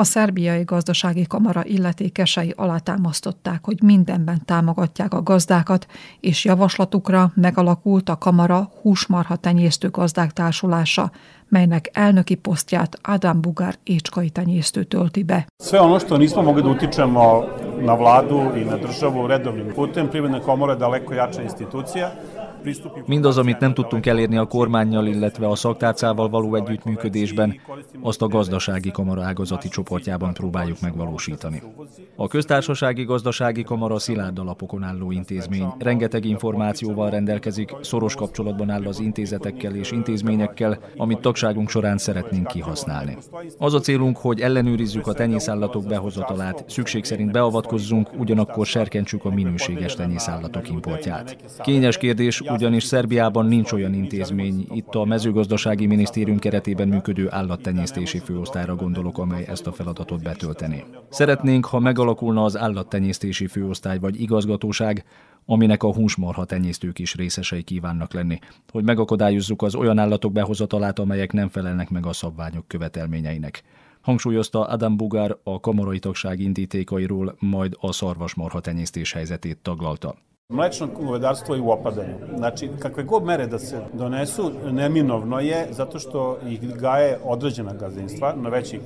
A 0.00 0.04
szerbiai 0.04 0.62
gazdasági 0.64 1.26
kamara 1.26 1.64
illetékesei 1.64 2.52
alátámasztották, 2.56 3.64
hogy 3.64 3.82
mindenben 3.82 4.42
támogatják 4.44 5.14
a 5.14 5.22
gazdákat, 5.22 5.86
és 6.20 6.44
javaslatukra 6.44 7.32
megalakult 7.34 8.08
a 8.08 8.16
kamara 8.16 8.70
húsmarha 8.82 9.36
tenyésztő 9.36 9.90
gazdák 9.90 10.32
társulása, 10.32 11.10
melynek 11.48 11.90
elnöki 11.92 12.34
posztját 12.34 12.98
Adam 13.02 13.40
Bugár 13.40 13.74
écskai 13.82 14.30
tenyésztő 14.30 14.84
tölti 14.84 15.22
be. 15.22 15.46
Sve 15.62 15.80
ono 15.80 15.98
što 15.98 16.16
nismo 16.16 16.42
mogli 16.42 16.62
da 16.62 16.68
utičemo 16.68 17.44
na 17.80 17.94
vladu 17.94 18.52
i 18.56 18.64
na 18.64 18.76
državu 18.76 19.26
redovnim 19.26 19.72
putem, 19.74 20.08
Privredna 20.08 20.40
komora 20.40 20.72
je 20.72 20.78
daleko 20.78 21.14
jača 21.14 21.42
institucija, 21.42 22.12
Mindaz, 23.06 23.38
amit 23.38 23.58
nem 23.58 23.74
tudtunk 23.74 24.06
elérni 24.06 24.36
a 24.36 24.46
kormányjal, 24.46 25.06
illetve 25.06 25.48
a 25.48 25.54
szaktárcával 25.54 26.28
való 26.28 26.54
együttműködésben, 26.54 27.60
azt 28.00 28.22
a 28.22 28.28
gazdasági 28.28 28.90
kamara 28.90 29.22
ágazati 29.22 29.68
csoportjában 29.68 30.32
próbáljuk 30.32 30.80
megvalósítani. 30.80 31.62
A 32.16 32.28
köztársasági 32.28 33.04
gazdasági 33.04 33.62
kamara 33.62 33.98
szilárd 33.98 34.38
alapokon 34.38 34.82
álló 34.82 35.10
intézmény, 35.10 35.72
rengeteg 35.78 36.24
információval 36.24 37.10
rendelkezik, 37.10 37.74
szoros 37.80 38.14
kapcsolatban 38.14 38.70
áll 38.70 38.86
az 38.86 39.00
intézetekkel 39.00 39.74
és 39.74 39.90
intézményekkel, 39.90 40.78
amit 40.96 41.20
tagságunk 41.20 41.70
során 41.70 41.98
szeretnénk 41.98 42.46
kihasználni. 42.46 43.16
Az 43.58 43.74
a 43.74 43.80
célunk, 43.80 44.16
hogy 44.16 44.40
ellenőrizzük 44.40 45.06
a 45.06 45.12
tenyészállatok 45.12 45.86
behozatalát, 45.86 46.64
szükség 46.68 47.04
szerint 47.04 47.32
beavatkozzunk, 47.32 48.10
ugyanakkor 48.18 48.66
serkentsük 48.66 49.24
a 49.24 49.30
minőséges 49.30 49.94
tenyészállatok 49.94 50.70
importját. 50.70 51.36
Kényes 51.60 51.96
kérdés, 51.96 52.40
ugyanis 52.50 52.84
Szerbiában 52.84 53.46
nincs 53.46 53.72
olyan 53.72 53.94
intézmény, 53.94 54.66
itt 54.70 54.94
a 54.94 55.04
mezőgazdasági 55.04 55.86
minisztérium 55.86 56.38
keretében 56.38 56.88
működő 56.88 57.26
állattenyésztési 57.30 58.18
főosztályra 58.18 58.74
gondolok, 58.74 59.18
amely 59.18 59.44
ezt 59.48 59.66
a 59.66 59.72
feladatot 59.72 60.22
betölteni. 60.22 60.84
Szeretnénk, 61.10 61.64
ha 61.64 61.78
megalakulna 61.78 62.44
az 62.44 62.56
állattenyésztési 62.56 63.46
főosztály 63.46 63.98
vagy 63.98 64.20
igazgatóság, 64.20 65.04
aminek 65.46 65.82
a 65.82 65.92
húsmarha 65.92 66.44
tenyésztők 66.44 66.98
is 66.98 67.14
részesei 67.14 67.62
kívánnak 67.62 68.12
lenni, 68.12 68.38
hogy 68.72 68.84
megakadályozzuk 68.84 69.62
az 69.62 69.74
olyan 69.74 69.98
állatok 69.98 70.32
behozatalát, 70.32 70.98
amelyek 70.98 71.32
nem 71.32 71.48
felelnek 71.48 71.90
meg 71.90 72.06
a 72.06 72.12
szabványok 72.12 72.68
követelményeinek. 72.68 73.62
Hangsúlyozta 74.00 74.66
Adam 74.66 74.96
Bugár 74.96 75.36
a 75.42 75.60
kamarai 75.60 75.98
tagság 75.98 76.40
indítékairól, 76.40 77.36
majd 77.38 77.76
a 77.80 77.92
szarvasmarha 77.92 78.60
tenyésztés 78.60 79.12
helyzetét 79.12 79.58
taglalta. 79.62 80.16
Mlečno 80.52 80.86
govedarstvo 80.86 81.54
je 81.54 81.60
u 81.60 81.70
opadanju. 81.70 82.14
Znači, 82.36 82.70
kakve 82.78 83.02
god 83.02 83.24
mere 83.24 83.46
da 83.46 83.58
se 83.58 83.80
donesu, 83.92 84.52
neminovno 84.70 85.40
je, 85.40 85.66
zato 85.70 85.98
što 85.98 86.38
ih 86.48 86.74
gaje 86.76 87.18
određena 87.24 87.72
gazdinstva 87.72 88.34
na 88.36 88.48
većih 88.48 88.80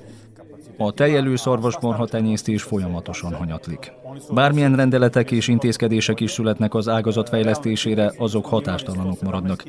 a 0.76 0.92
tejelő 0.92 1.36
szarvasmarha 1.36 2.06
tenyésztés 2.06 2.62
folyamatosan 2.62 3.34
hanyatlik. 3.34 3.92
Bármilyen 4.30 4.76
rendeletek 4.76 5.30
és 5.30 5.48
intézkedések 5.48 6.20
is 6.20 6.30
születnek 6.30 6.74
az 6.74 6.88
ágazat 6.88 7.28
fejlesztésére, 7.28 8.12
azok 8.18 8.46
hatástalanok 8.46 9.22
maradnak, 9.22 9.64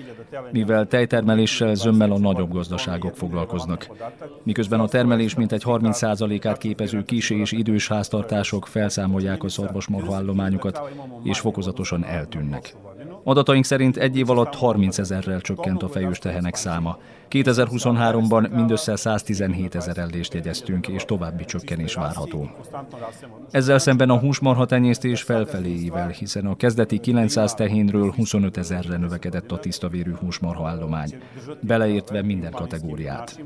mivel 0.51 0.87
tejtermeléssel 0.87 1.75
zömmel 1.75 2.11
a 2.11 2.19
nagyobb 2.19 2.51
gazdaságok 2.51 3.15
foglalkoznak. 3.15 3.87
Miközben 4.43 4.79
a 4.79 4.87
termelés 4.87 5.35
mintegy 5.35 5.63
30%-át 5.65 6.57
képező 6.57 7.03
kis 7.03 7.29
és 7.29 7.51
idős 7.51 7.87
háztartások 7.87 8.67
felszámolják 8.67 9.43
a 9.43 9.49
szarvasmarha 9.49 10.15
állományukat, 10.15 10.81
és 11.23 11.39
fokozatosan 11.39 12.05
eltűnnek. 12.05 12.75
Adataink 13.23 13.65
szerint 13.65 13.97
egy 13.97 14.17
év 14.17 14.29
alatt 14.29 14.55
30 14.55 14.97
ezerrel 14.97 15.41
csökkent 15.41 15.83
a 15.83 15.87
fejős 15.87 16.19
tehenek 16.19 16.55
száma. 16.55 16.97
2023-ban 17.29 18.51
mindössze 18.51 18.95
117 18.95 19.75
ezer 19.75 19.97
ellést 19.97 20.33
jegyeztünk, 20.33 20.87
és 20.87 21.05
további 21.05 21.45
csökkenés 21.45 21.93
várható. 21.93 22.49
Ezzel 23.51 23.77
szemben 23.77 24.09
a 24.09 24.19
húsmarha 24.19 24.65
tenyésztés 24.65 25.21
felfeléivel, 25.21 26.07
hiszen 26.07 26.45
a 26.45 26.55
kezdeti 26.55 26.99
900 26.99 27.53
tehénről 27.53 28.11
25 28.15 28.57
ezerre 28.57 28.97
növekedett 28.97 29.51
a 29.51 29.59
tisztavérű 29.59 30.13
húsmarha 30.13 30.67
állomány, 30.67 31.13
beleértve 31.61 32.21
minden 32.21 32.51
kategóriát. 32.51 33.43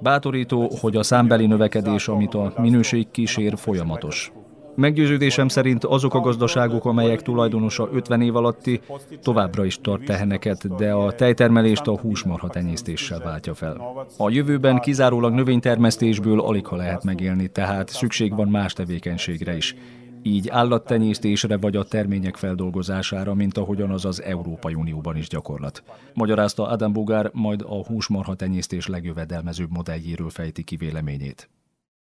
Bátorító, 0.00 0.70
hogy 0.80 0.96
a 0.96 1.02
számbeli 1.02 1.46
növekedés, 1.46 2.08
amit 2.08 2.34
a 2.34 2.52
minőség 2.56 3.10
kísér, 3.10 3.58
folyamatos. 3.58 4.32
Meggyőződésem 4.74 5.48
szerint 5.48 5.84
azok 5.84 6.14
a 6.14 6.20
gazdaságok, 6.20 6.84
amelyek 6.84 7.22
tulajdonosa 7.22 7.88
50 7.92 8.22
év 8.22 8.36
alatti, 8.36 8.80
továbbra 9.22 9.64
is 9.64 9.78
tart 9.80 10.04
teheneket, 10.04 10.76
de 10.76 10.92
a 10.92 11.12
tejtermelést 11.12 11.86
a 11.86 11.98
húsmarha 11.98 12.48
tenyésztéssel 12.48 13.18
váltja 13.18 13.54
fel. 13.54 14.06
A 14.16 14.30
jövőben 14.30 14.78
kizárólag 14.78 15.32
növénytermesztésből 15.32 16.40
alig 16.40 16.66
ha 16.66 16.76
lehet 16.76 17.04
megélni, 17.04 17.48
tehát 17.48 17.88
szükség 17.88 18.34
van 18.34 18.48
más 18.48 18.72
tevékenységre 18.72 19.56
is 19.56 19.74
így 20.22 20.48
állattenyésztésre 20.48 21.56
vagy 21.56 21.76
a 21.76 21.84
termények 21.84 22.36
feldolgozására, 22.36 23.34
mint 23.34 23.58
ahogyan 23.58 23.90
az 23.90 24.04
az 24.04 24.22
Európai 24.22 24.74
Unióban 24.74 25.16
is 25.16 25.28
gyakorlat. 25.28 25.82
Magyarázta 26.14 26.66
Adam 26.66 26.92
Bugár, 26.92 27.30
majd 27.32 27.62
a 27.62 27.84
húsmarha 27.86 28.34
tenyésztés 28.34 28.86
legjövedelmezőbb 28.86 29.70
modelljéről 29.70 30.30
fejti 30.30 30.62
ki 30.62 30.76
véleményét. 30.76 31.48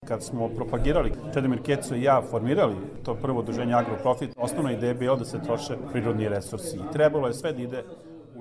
Kad 0.09 0.23
smo 0.23 0.49
propagirali, 0.49 1.12
Čedomir 1.35 1.62
Keco 1.62 1.95
i 1.95 2.03
ja 2.03 2.23
formirali 2.31 2.75
to 3.05 3.15
prvo 3.15 3.41
udruženje 3.41 3.75
Agroprofit, 3.75 4.31
osnovna 4.37 4.73
ideja 4.73 4.88
je 4.88 4.95
bila 4.95 5.17
da 5.17 5.25
se 5.25 5.43
troše 5.43 5.77
prirodni 5.93 6.29
resursi. 6.29 6.77
I 6.77 6.93
trebalo 6.93 7.27
je 7.27 7.35
sve 7.35 7.53
da 7.53 7.62
ide 7.62 7.85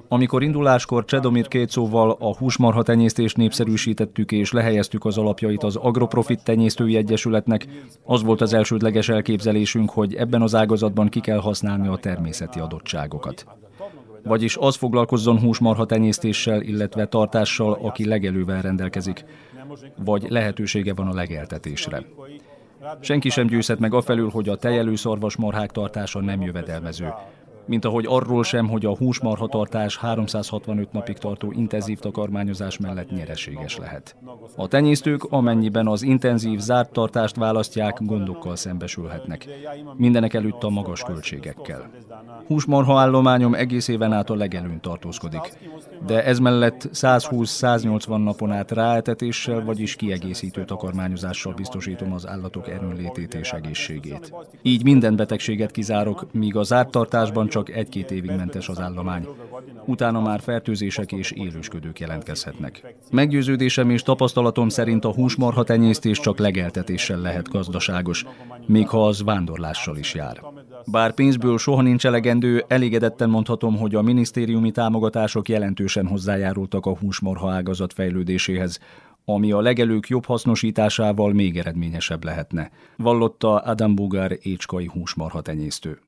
amikor 0.08 0.44
induláskor 0.44 1.06
Csedomir 1.06 1.48
Kécóval 1.48 2.18
a 2.20 2.38
húsmarha 2.38 2.84
tenyésztést 2.84 3.38
népszerűsítettük 3.38 4.32
és 4.32 4.52
lehelyeztük 4.52 5.06
az 5.06 5.18
alapjait 5.18 5.64
az 5.64 5.76
Agroprofit 5.76 6.44
Tenyésztői 6.44 6.96
Egyesületnek, 6.96 7.68
az 8.04 8.24
volt 8.24 8.42
az 8.42 8.54
elsődleges 8.54 9.10
elképzelésünk, 9.10 9.90
hogy 9.90 10.16
ebben 10.16 10.42
az 10.42 10.56
ágazatban 10.56 11.10
ki 11.10 11.20
kell 11.20 11.40
használni 11.40 11.88
a 11.88 11.98
természeti 11.98 12.60
adottságokat. 12.60 13.46
Vagyis 14.24 14.58
az 14.58 14.76
foglalkozzon 14.76 15.40
húsmarha 15.40 15.86
tenyésztéssel, 15.86 16.62
illetve 16.62 17.06
tartással, 17.06 17.78
aki 17.82 18.08
legelővel 18.08 18.62
rendelkezik, 18.62 19.26
vagy 19.98 20.26
lehetősége 20.30 20.94
van 20.94 21.08
a 21.08 21.14
legeltetésre. 21.14 22.04
Senki 23.00 23.30
sem 23.30 23.48
győzhet 23.48 23.80
meg 23.80 23.94
afelül, 23.94 24.30
hogy 24.30 24.50
a 24.50 24.56
tejelő 24.56 24.96
szarvasmarhák 24.96 25.72
tartása 25.72 26.20
nem 26.20 26.42
jövedelmező, 26.42 27.14
mint 27.66 27.86
ahogy 27.86 28.06
arról 28.08 28.44
sem, 28.44 28.68
hogy 28.68 28.86
a 28.86 28.96
húsmarhatartás 28.96 29.98
365 29.98 30.92
napig 30.92 31.18
tartó 31.18 31.52
intenzív 31.52 32.00
takarmányozás 32.00 32.78
mellett 32.78 33.12
nyereséges 33.12 33.78
lehet. 33.78 34.16
A 34.56 34.68
tenyésztők, 34.68 35.24
amennyiben 35.24 35.88
az 35.88 36.02
intenzív 36.02 36.60
zárt 36.60 36.92
tartást 36.92 37.36
választják, 37.36 37.98
gondokkal 38.02 38.56
szembesülhetnek. 38.56 39.48
Mindenek 39.98 40.34
előtt 40.34 40.64
a 40.64 40.70
magas 40.70 41.04
költségekkel. 41.04 41.90
Húsmarha 42.48 43.00
állományom 43.00 43.54
egész 43.54 43.88
éven 43.88 44.14
át 44.14 44.30
a 44.30 44.36
legelőn 44.36 44.82
tartózkodik, 44.82 45.54
de 46.06 46.24
ez 46.26 46.40
mellett 46.40 46.90
120-180 46.94 48.24
napon 48.24 48.52
át 48.52 48.72
ráetetéssel, 48.72 49.64
vagyis 49.64 49.96
kiegészítő 49.96 50.66
takarmányozással 50.66 51.54
biztosítom 51.54 52.14
az 52.14 52.28
állatok 52.28 52.70
erőnlétét 52.70 53.34
és 53.34 53.52
egészségét. 53.52 54.34
Így 54.62 54.84
minden 54.84 55.16
betegséget 55.16 55.72
kizárok, 55.72 56.28
míg 56.32 56.56
a 56.56 56.64
zárt 56.64 56.92
tartásban 56.92 57.50
csak 57.52 57.70
egy-két 57.70 58.12
évig 58.12 58.32
mentes 58.32 58.70
az 58.70 58.80
állomány. 58.80 59.28
Utána 59.86 60.22
már 60.22 60.40
fertőzések 60.40 61.12
és 61.12 61.32
élősködők 61.32 62.00
jelentkezhetnek. 62.00 62.96
Meggyőződésem 63.12 63.90
és 63.90 64.02
tapasztalatom 64.02 64.70
szerint 64.70 65.06
a 65.06 65.14
húsmarha 65.14 65.64
tenyésztés 65.64 66.20
csak 66.20 66.38
legeltetéssel 66.38 67.20
lehet 67.20 67.50
gazdaságos, 67.50 68.26
még 68.66 68.88
ha 68.88 69.06
az 69.08 69.24
vándorlással 69.24 69.98
is 69.98 70.14
jár. 70.14 70.42
Bár 70.86 71.14
pénzből 71.14 71.58
soha 71.58 71.82
nincs 71.82 72.06
elegendő, 72.06 72.66
elégedetten 72.68 73.30
mondhatom, 73.30 73.78
hogy 73.78 73.96
a 73.96 74.02
minisztériumi 74.02 74.72
támogatások 74.72 75.50
jelentősen 75.50 76.08
hozzájárultak 76.08 76.86
a 76.86 76.98
húsmarha 76.98 77.52
ágazat 77.52 77.94
fejlődéséhez, 77.94 78.80
ami 79.26 79.52
a 79.52 79.62
legelők 79.62 80.08
jobb 80.08 80.26
hasznosításával 80.26 81.34
még 81.34 81.58
eredményesebb 81.58 82.24
lehetne, 82.24 82.72
vallotta 82.98 83.58
Adam 83.58 83.96
Bugár 83.96 84.38
écskai 84.42 84.86
húsmarha 84.86 85.42
tenyésztő. 85.42 86.00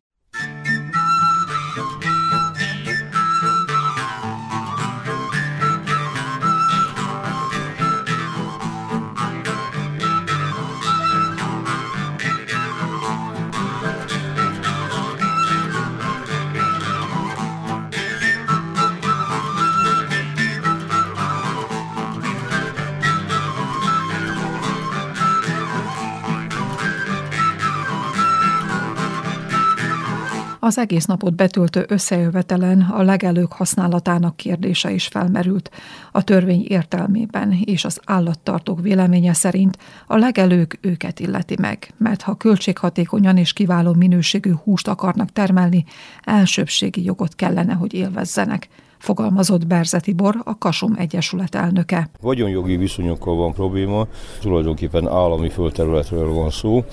Az 30.65 30.77
egész 30.77 31.05
napot 31.05 31.35
betöltő 31.35 31.85
összejövetelen 31.87 32.81
a 32.81 33.01
legelők 33.01 33.51
használatának 33.51 34.35
kérdése 34.35 34.91
is 34.91 35.07
felmerült. 35.07 35.69
A 36.11 36.23
törvény 36.23 36.65
értelmében 36.67 37.51
és 37.65 37.85
az 37.85 37.99
állattartók 38.05 38.81
véleménye 38.81 39.33
szerint 39.33 39.77
a 40.07 40.17
legelők 40.17 40.77
őket 40.81 41.19
illeti 41.19 41.55
meg, 41.59 41.93
mert 41.97 42.21
ha 42.21 42.35
költséghatékonyan 42.35 43.37
és 43.37 43.53
kiváló 43.53 43.93
minőségű 43.93 44.51
húst 44.63 44.87
akarnak 44.87 45.29
termelni, 45.31 45.83
elsőbségi 46.21 47.03
jogot 47.03 47.35
kellene, 47.35 47.73
hogy 47.73 47.93
élvezzenek 47.93 48.67
fogalmazott 48.97 49.67
Berzeti 49.67 50.13
Bor, 50.13 50.41
a 50.43 50.57
Kasum 50.57 50.95
Egyesület 50.97 51.55
elnöke. 51.55 52.09
Vagyonjogi 52.21 52.77
viszonyokkal 52.77 53.35
van 53.35 53.53
probléma, 53.53 54.07
tulajdonképpen 54.41 55.07
állami 55.07 55.49
földterületről 55.49 56.33
van 56.33 56.49
szó. 56.49 56.85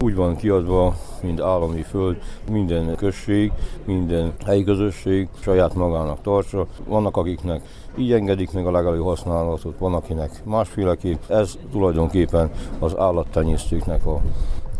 Úgy 0.00 0.14
van 0.14 0.36
kiadva 0.36 0.94
mind 1.22 1.40
állami 1.40 1.82
föld, 1.82 2.16
minden 2.50 2.96
község, 2.96 3.52
minden 3.84 4.32
helyi 4.44 4.64
közösség 4.64 5.28
saját 5.40 5.74
magának 5.74 6.20
tartsa. 6.22 6.66
Vannak, 6.88 7.16
akiknek 7.16 7.62
így 7.96 8.12
engedik 8.12 8.52
meg 8.52 8.66
a 8.66 8.70
legelő 8.70 8.98
használatot, 8.98 9.78
van, 9.78 9.94
akinek 9.94 10.42
másféleképp. 10.44 11.22
Ez 11.28 11.58
tulajdonképpen 11.70 12.50
az 12.78 12.98
állattenyésztőknek 12.98 14.06
a 14.06 14.20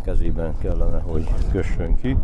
kezében 0.05 0.55
kellene, 0.59 1.03
hogy 1.07 1.29
kössön 1.53 1.97
ki. 1.97 2.17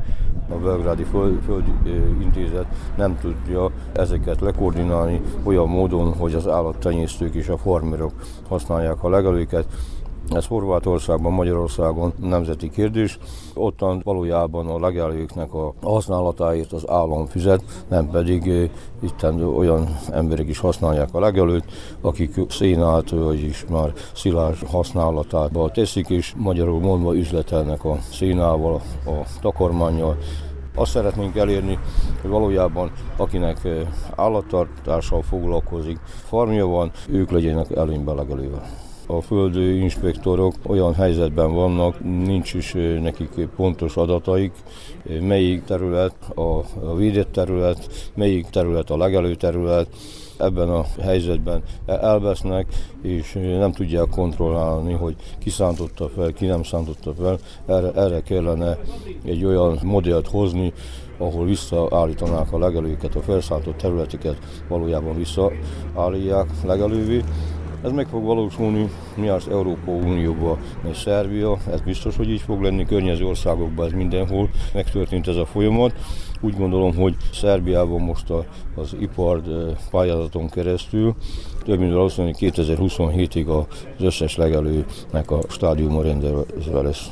A 0.48 0.54
Belgrádi 0.54 1.02
Föld, 1.02 1.42
Földi 1.44 1.72
Intézet 2.20 2.66
nem 2.96 3.18
tudja 3.20 3.70
ezeket 3.92 4.40
lekoordinálni 4.40 5.20
olyan 5.42 5.68
módon, 5.68 6.14
hogy 6.14 6.34
az 6.34 6.48
állattenyésztők 6.48 7.34
és 7.34 7.48
a 7.48 7.58
farmerok 7.58 8.12
használják 8.48 9.02
a 9.02 9.08
legelőket. 9.08 9.66
Ez 10.34 10.46
Horvátországban, 10.46 11.32
Magyarországon 11.32 12.12
nemzeti 12.20 12.70
kérdés. 12.70 13.18
Ottan 13.54 14.00
valójában 14.04 14.66
a 14.66 14.78
legelőknek 14.78 15.54
a 15.54 15.74
használatáért 15.82 16.72
az 16.72 16.88
állam 16.88 17.26
fizet, 17.26 17.64
nem 17.88 18.10
pedig 18.10 18.70
itt 19.02 19.24
olyan 19.56 19.96
emberek 20.10 20.48
is 20.48 20.58
használják 20.58 21.08
a 21.12 21.20
legelőt, 21.20 21.64
akik 22.00 22.34
szénát, 22.48 23.10
vagyis 23.10 23.64
már 23.70 23.92
szilárd 24.14 24.66
használatába 24.66 25.70
teszik, 25.70 26.08
és 26.08 26.34
magyarul 26.36 26.80
mondva 26.80 27.14
üzletelnek 27.14 27.84
a 27.84 27.98
szénával, 28.10 28.80
a 29.06 29.10
takarmányjal, 29.40 30.16
azt 30.74 30.90
szeretnénk 30.90 31.36
elérni, 31.36 31.78
hogy 32.20 32.30
valójában 32.30 32.92
akinek 33.16 33.68
állattartással 34.16 35.22
foglalkozik, 35.22 35.98
farmja 36.04 36.66
van, 36.66 36.90
ők 37.08 37.30
legyenek 37.30 37.70
előnyben 37.70 38.14
legelővel 38.14 38.89
a 39.16 39.20
földi 39.20 39.78
inspektorok 39.78 40.54
olyan 40.66 40.94
helyzetben 40.94 41.52
vannak, 41.52 42.04
nincs 42.04 42.54
is 42.54 42.72
nekik 43.00 43.48
pontos 43.56 43.96
adataik, 43.96 44.52
melyik 45.20 45.64
terület 45.64 46.14
a 46.34 46.94
védett 46.96 47.32
terület, 47.32 48.10
melyik 48.14 48.46
terület 48.46 48.90
a 48.90 48.96
legelő 48.96 49.34
terület, 49.34 49.88
ebben 50.40 50.68
a 50.68 50.84
helyzetben 51.00 51.62
elvesznek, 51.86 52.66
és 53.02 53.32
nem 53.32 53.72
tudják 53.72 54.08
kontrollálni, 54.08 54.92
hogy 54.92 55.16
ki 55.38 55.50
szántotta 55.50 56.08
fel, 56.08 56.32
ki 56.32 56.46
nem 56.46 56.62
szántotta 56.62 57.14
fel. 57.14 57.38
Erre, 57.66 57.92
erre 57.92 58.22
kellene 58.22 58.78
egy 59.24 59.44
olyan 59.44 59.78
modellt 59.82 60.26
hozni, 60.26 60.72
ahol 61.18 61.44
visszaállítanák 61.44 62.52
a 62.52 62.58
legelőket, 62.58 63.14
a 63.14 63.20
felszántott 63.20 63.76
területeket 63.76 64.36
valójában 64.68 65.16
visszaállítják 65.16 66.48
legelővé, 66.64 67.24
ez 67.82 67.92
meg 67.92 68.06
fog 68.06 68.24
valósulni, 68.24 68.90
mi 69.16 69.28
az 69.28 69.48
Európa 69.48 69.90
Unióba 69.90 70.58
megy 70.82 70.94
Szerbia, 70.94 71.58
ez 71.70 71.80
biztos, 71.80 72.16
hogy 72.16 72.30
így 72.30 72.40
fog 72.40 72.62
lenni, 72.62 72.84
környező 72.84 73.26
országokban 73.26 73.86
ez 73.86 73.92
mindenhol 73.92 74.50
megtörtént 74.74 75.28
ez 75.28 75.36
a 75.36 75.46
folyamat. 75.46 75.94
Úgy 76.40 76.56
gondolom, 76.56 76.94
hogy 76.94 77.16
Szerbiában 77.32 78.00
most 78.00 78.30
a, 78.30 78.44
az 78.74 78.96
ipar 79.00 79.42
pályázaton 79.90 80.48
keresztül 80.48 81.14
több 81.64 81.78
mint 81.78 81.92
valószínűleg 81.92 82.36
2027-ig 82.38 83.46
az 83.46 84.04
összes 84.04 84.36
legelőnek 84.36 85.30
a 85.30 85.40
stádiuma 85.48 86.02
rendelve 86.02 86.42
lesz. 86.82 87.10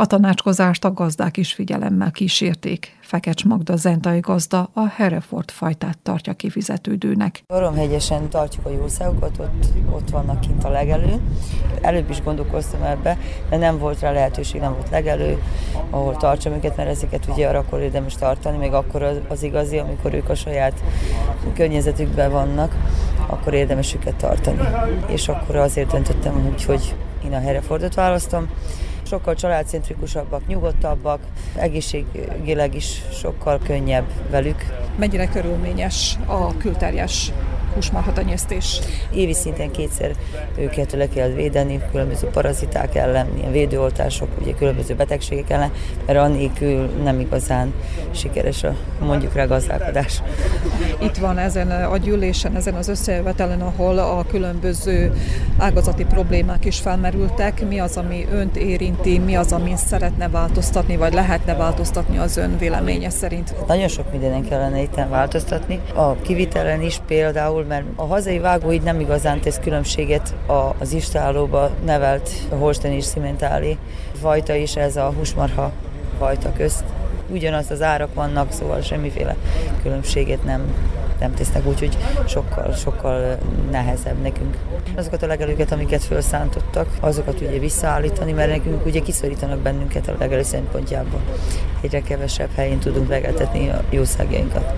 A 0.00 0.06
tanácskozást 0.06 0.84
a 0.84 0.92
gazdák 0.92 1.36
is 1.36 1.52
figyelemmel 1.52 2.10
kísérték. 2.10 2.98
Fekecs 3.00 3.44
Magda 3.44 3.76
zentai 3.76 4.20
gazda 4.20 4.70
a 4.72 4.86
Hereford 4.86 5.50
fajtát 5.50 5.98
tartja 6.02 6.32
kifizetődőnek. 6.32 7.42
Oromhegyesen 7.46 8.28
tartjuk 8.28 8.66
a 8.66 8.70
jószágokat, 8.70 9.38
ott, 9.38 9.66
ott 9.90 10.10
vannak 10.10 10.40
kint 10.40 10.64
a 10.64 10.68
legelő. 10.68 11.20
Előbb 11.80 12.10
is 12.10 12.22
gondolkoztam 12.22 12.82
ebbe, 12.82 13.18
de 13.50 13.56
nem 13.56 13.78
volt 13.78 14.00
rá 14.00 14.12
lehetőség, 14.12 14.60
nem 14.60 14.72
volt 14.72 14.90
legelő, 14.90 15.42
ahol 15.90 16.16
tartsam 16.16 16.52
őket, 16.52 16.76
mert 16.76 16.88
ezeket 16.88 17.26
ugye 17.28 17.48
arra 17.48 17.58
akkor 17.58 17.80
érdemes 17.80 18.14
tartani, 18.14 18.56
még 18.56 18.72
akkor 18.72 19.02
az, 19.02 19.16
az 19.28 19.42
igazi, 19.42 19.78
amikor 19.78 20.14
ők 20.14 20.28
a 20.28 20.34
saját 20.34 20.82
környezetükben 21.54 22.30
vannak, 22.30 22.74
akkor 23.26 23.54
érdemes 23.54 23.94
őket 23.94 24.14
tartani. 24.14 24.60
És 25.06 25.28
akkor 25.28 25.56
azért 25.56 25.90
döntöttem 25.90 26.50
úgy, 26.52 26.64
hogy 26.64 26.94
én 27.24 27.34
a 27.34 27.40
Herefordot 27.40 27.94
választom, 27.94 28.48
sokkal 29.08 29.34
családcentrikusabbak, 29.34 30.46
nyugodtabbak, 30.46 31.20
egészségileg 31.56 32.74
is 32.74 33.02
sokkal 33.12 33.58
könnyebb 33.66 34.06
velük. 34.30 34.64
Mennyire 34.98 35.28
körülményes 35.28 36.16
a 36.26 36.56
külterjes 36.56 37.32
húsmarhatenyésztés? 37.74 38.80
Évi 39.12 39.32
szinten 39.32 39.70
kétszer 39.70 40.10
őket 40.58 40.92
le 40.92 41.08
kell 41.08 41.28
védeni, 41.28 41.80
különböző 41.90 42.26
paraziták 42.26 42.94
ellen, 42.94 43.26
ilyen 43.36 43.52
védőoltások, 43.52 44.28
ugye 44.40 44.52
különböző 44.52 44.94
betegségek 44.94 45.50
ellen, 45.50 45.72
mert 46.06 46.18
annélkül 46.18 46.90
nem 47.02 47.20
igazán 47.20 47.72
sikeres 48.10 48.62
a 48.62 48.76
mondjuk 49.00 49.34
rá 49.34 49.44
gazdálkodás. 49.44 50.22
Itt 50.98 51.16
van 51.16 51.38
ezen 51.38 51.70
a 51.70 51.96
gyűlésen, 51.96 52.56
ezen 52.56 52.74
az 52.74 52.88
összejövetelen, 52.88 53.60
ahol 53.60 53.98
a 53.98 54.24
különböző 54.30 55.12
ágazati 55.58 56.04
problémák 56.04 56.64
is 56.64 56.78
felmerültek. 56.78 57.68
Mi 57.68 57.78
az, 57.78 57.96
ami 57.96 58.26
önt 58.32 58.56
érinti, 58.56 59.18
mi 59.18 59.36
az, 59.36 59.52
ami 59.52 59.72
szeretne 59.76 60.28
változtatni, 60.28 60.96
vagy 60.96 61.12
lehetne 61.12 61.54
változtatni 61.54 62.18
az 62.18 62.36
ön 62.36 62.58
véleménye 62.58 63.10
szerint? 63.10 63.54
Nagyon 63.66 63.88
sok 63.88 64.10
mindenen 64.10 64.48
kellene 64.48 64.80
itt 64.80 64.94
változtatni. 65.10 65.80
A 65.94 66.16
kivitelen 66.16 66.82
is 66.82 67.00
például 67.06 67.64
mert 67.68 67.84
a 67.96 68.04
hazai 68.04 68.38
vágó 68.38 68.72
így 68.72 68.82
nem 68.82 69.00
igazán 69.00 69.40
tesz 69.40 69.58
különbséget 69.58 70.34
az 70.78 70.92
istálóba 70.92 71.70
nevelt 71.84 72.30
holstein 72.48 72.94
és 72.94 73.04
szimentáli 73.04 73.78
fajta 74.20 74.54
is 74.54 74.76
ez 74.76 74.96
a 74.96 75.12
húsmarha 75.16 75.72
fajta 76.18 76.52
közt. 76.52 76.84
Ugyanaz 77.30 77.70
az 77.70 77.82
árak 77.82 78.14
vannak, 78.14 78.52
szóval 78.52 78.80
semmiféle 78.80 79.36
különbséget 79.82 80.44
nem, 80.44 80.74
nem 81.20 81.34
tesznek, 81.34 81.66
úgyhogy 81.66 81.96
sokkal, 82.26 82.72
sokkal 82.72 83.38
nehezebb 83.70 84.22
nekünk. 84.22 84.56
Azokat 84.96 85.22
a 85.22 85.26
legelőket, 85.26 85.72
amiket 85.72 86.02
felszántottak, 86.02 86.88
azokat 87.00 87.40
ugye 87.40 87.58
visszaállítani, 87.58 88.32
mert 88.32 88.50
nekünk 88.50 88.86
ugye 88.86 89.00
kiszorítanak 89.00 89.58
bennünket 89.58 90.08
a 90.08 90.14
legelő 90.18 90.42
szempontjából. 90.42 91.20
Egyre 91.80 92.00
kevesebb 92.00 92.50
helyén 92.54 92.78
tudunk 92.78 93.08
legeltetni 93.08 93.68
a 93.68 93.82
jószágjainkat 93.90 94.74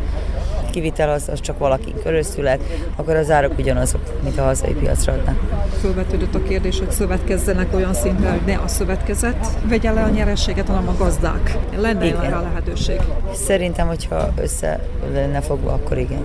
kivitel 0.70 1.10
az, 1.10 1.28
az 1.28 1.40
csak 1.40 1.58
valakin 1.58 1.94
körözszület, 2.02 2.60
akkor 2.96 3.16
az 3.16 3.30
árak 3.30 3.58
ugyanazok, 3.58 4.00
mint 4.22 4.38
a 4.38 4.42
hazai 4.42 4.72
piacra 4.72 5.12
adnak. 5.12 5.38
Fölvetődött 5.80 6.34
a 6.34 6.42
kérdés, 6.42 6.78
hogy 6.78 6.90
szövetkezzenek 6.90 7.74
olyan 7.74 7.94
szinten, 7.94 8.30
hogy 8.30 8.46
ne 8.46 8.54
a 8.54 8.68
szövetkezet 8.68 9.46
vegye 9.64 9.92
le 9.92 10.02
a 10.02 10.08
nyerességet, 10.08 10.66
hanem 10.66 10.88
a 10.88 10.94
gazdák. 10.98 11.56
Lenne 11.76 12.04
igen. 12.04 12.30
rá 12.30 12.40
lehetőség? 12.40 13.00
Szerintem, 13.32 13.86
hogyha 13.86 14.32
össze 14.40 14.80
lenne 15.12 15.40
fogva, 15.40 15.72
akkor 15.72 15.98
igen. 15.98 16.22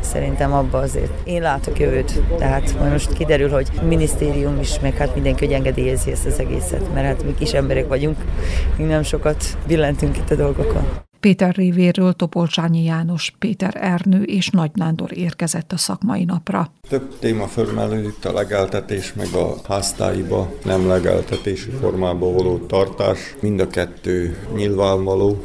Szerintem 0.00 0.52
abba 0.52 0.78
azért 0.78 1.12
én 1.24 1.42
látok 1.42 1.78
jövőt. 1.78 2.22
Tehát 2.38 2.78
majd 2.78 2.92
most 2.92 3.12
kiderül, 3.12 3.50
hogy 3.50 3.68
minisztérium 3.88 4.60
is, 4.60 4.80
meg 4.80 4.96
hát 4.96 5.14
mindenki, 5.14 5.44
hogy 5.44 5.54
engedélyezi 5.54 6.10
ezt 6.10 6.26
az 6.26 6.38
egészet, 6.38 6.94
mert 6.94 7.06
hát 7.06 7.24
mi 7.24 7.34
kis 7.34 7.52
emberek 7.52 7.88
vagyunk, 7.88 8.16
mi 8.76 8.84
nem 8.84 9.02
sokat 9.02 9.44
billentünk 9.66 10.16
itt 10.16 10.30
a 10.30 10.34
dolgokon. 10.34 10.86
Péter 11.22 11.54
révéről 11.54 12.12
Topolcsányi 12.12 12.84
János, 12.84 13.34
Péter 13.38 13.76
Ernő 13.80 14.22
és 14.22 14.50
Nagy 14.50 14.70
Nándor 14.74 15.16
érkezett 15.16 15.72
a 15.72 15.76
szakmai 15.76 16.24
napra. 16.24 16.72
Több 16.88 17.18
téma 17.18 17.46
fölmerül 17.46 18.04
itt 18.04 18.24
a 18.24 18.32
legeltetés, 18.32 19.12
meg 19.14 19.32
a 19.34 19.54
háztáiba 19.68 20.52
nem 20.64 20.86
legeltetési 20.86 21.70
formába 21.70 22.32
való 22.32 22.58
tartás. 22.58 23.18
Mind 23.40 23.60
a 23.60 23.66
kettő 23.66 24.36
nyilvánvaló, 24.54 25.44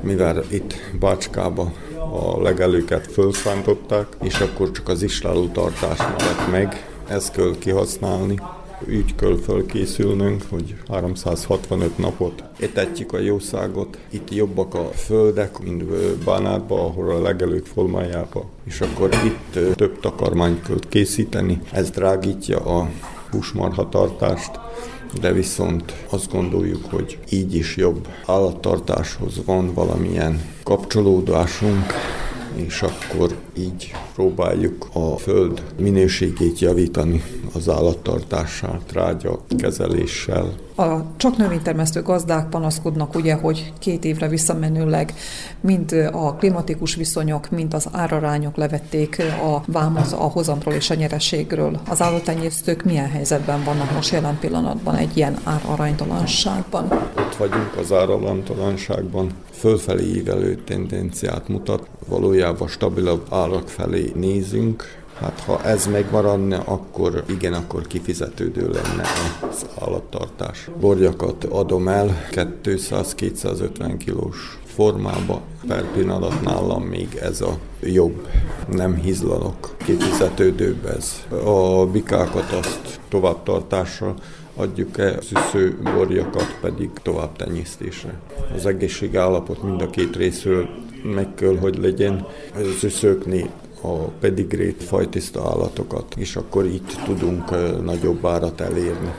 mivel 0.00 0.44
itt 0.50 0.74
Bácskába 1.00 1.72
a 2.12 2.42
legelőket 2.42 3.12
felszántották, 3.12 4.06
és 4.22 4.40
akkor 4.40 4.70
csak 4.70 4.88
az 4.88 5.02
isláló 5.02 5.46
tartás 5.46 5.98
maradt 5.98 6.50
meg. 6.50 6.90
Ezt 7.08 7.32
kell 7.32 7.54
kihasználni 7.58 8.40
úgy 8.86 9.14
kell 9.14 9.36
fölkészülnünk, 9.42 10.42
hogy 10.48 10.74
365 10.88 11.98
napot 11.98 12.44
etetjük 12.60 13.12
a 13.12 13.18
jószágot. 13.18 13.98
Itt 14.10 14.34
jobbak 14.34 14.74
a 14.74 14.90
földek, 14.94 15.58
mint 15.58 15.84
Bánátban, 16.24 16.78
ahol 16.78 17.10
a 17.10 17.22
legelők 17.22 17.66
formájában. 17.66 18.44
És 18.64 18.80
akkor 18.80 19.10
itt 19.24 19.74
több 19.74 20.00
takarmányt 20.00 20.62
kell 20.62 20.78
készíteni. 20.88 21.60
Ez 21.72 21.90
drágítja 21.90 22.58
a 22.58 22.90
húsmarhatartást, 23.30 24.50
de 25.20 25.32
viszont 25.32 25.94
azt 26.10 26.32
gondoljuk, 26.32 26.84
hogy 26.90 27.18
így 27.30 27.54
is 27.54 27.76
jobb 27.76 28.08
állattartáshoz 28.26 29.44
van 29.44 29.74
valamilyen 29.74 30.40
kapcsolódásunk, 30.62 31.86
és 32.54 32.82
akkor 32.82 33.34
így 33.58 33.92
próbáljuk 34.14 34.88
a 34.92 35.16
föld 35.16 35.62
minőségét 35.78 36.58
javítani 36.58 37.22
az 37.54 37.68
állattartással, 37.68 38.80
trágya 38.86 39.40
kezeléssel. 39.58 40.52
A 40.76 41.16
csak 41.16 41.36
növénytermesztő 41.36 42.02
gazdák 42.02 42.48
panaszkodnak 42.48 43.14
ugye, 43.14 43.34
hogy 43.34 43.72
két 43.78 44.04
évre 44.04 44.28
visszamenőleg 44.28 45.14
mind 45.60 45.92
a 46.12 46.34
klimatikus 46.34 46.94
viszonyok, 46.94 47.50
mind 47.50 47.74
az 47.74 47.88
árarányok 47.92 48.56
levették 48.56 49.22
a 49.42 49.62
vámot 49.66 50.12
a 50.12 50.22
hozamról 50.22 50.74
és 50.74 50.90
a 50.90 50.94
nyereségről. 50.94 51.80
Az 51.88 52.02
állattenyésztők 52.02 52.84
milyen 52.84 53.08
helyzetben 53.08 53.64
vannak 53.64 53.94
most 53.94 54.12
jelen 54.12 54.38
pillanatban 54.38 54.94
egy 54.94 55.16
ilyen 55.16 55.38
áraránytalanságban? 55.44 56.84
Ott 57.16 57.36
vagyunk 57.36 57.76
az 57.76 57.92
áraránytalanságban, 57.92 59.30
fölfelé 59.50 60.04
ívelő 60.04 60.54
tendenciát 60.54 61.48
mutat, 61.48 61.88
valójában 62.08 62.68
stabilabb 62.68 63.26
árak 63.48 63.68
felé 63.68 64.12
nézünk, 64.14 64.96
Hát 65.20 65.40
ha 65.40 65.62
ez 65.62 65.86
megmaradna, 65.86 66.60
akkor 66.64 67.24
igen, 67.28 67.52
akkor 67.52 67.86
kifizetődő 67.86 68.70
lenne 68.70 69.04
az 69.50 69.66
állattartás. 69.80 70.70
Borjakat 70.80 71.44
adom 71.44 71.88
el 71.88 72.28
200-250 72.32 73.94
kilós 73.98 74.58
formába. 74.64 75.40
Per 75.66 75.84
pillanat 75.92 76.42
nálam 76.42 76.82
még 76.82 77.18
ez 77.22 77.40
a 77.40 77.58
jobb, 77.80 78.26
nem 78.68 78.94
hizlalok, 78.94 79.76
kifizetődőbb 79.76 80.86
ez. 80.86 81.26
A 81.44 81.86
bikákat 81.86 82.52
azt 82.52 83.00
továbbtartásra 83.08 84.14
adjuk-e 84.54 85.18
szűsző 85.20 85.78
borjakat 85.94 86.58
pedig 86.60 86.90
tovább 87.02 87.36
tenyésztésre. 87.36 88.20
Az 88.54 88.66
egészségállapot 88.66 89.62
mind 89.62 89.80
a 89.80 89.90
két 89.90 90.16
részről 90.16 90.68
meg 91.14 91.34
kell, 91.34 91.58
hogy 91.58 91.78
legyen. 91.78 92.26
Szűszőknél 92.78 93.48
a 93.82 93.94
pedigrét, 94.20 94.82
fajtiszta 94.82 95.42
állatokat, 95.42 96.14
és 96.16 96.36
akkor 96.36 96.66
itt 96.66 96.96
tudunk 97.04 97.50
nagyobb 97.84 98.26
árat 98.26 98.60
elérni. 98.60 99.14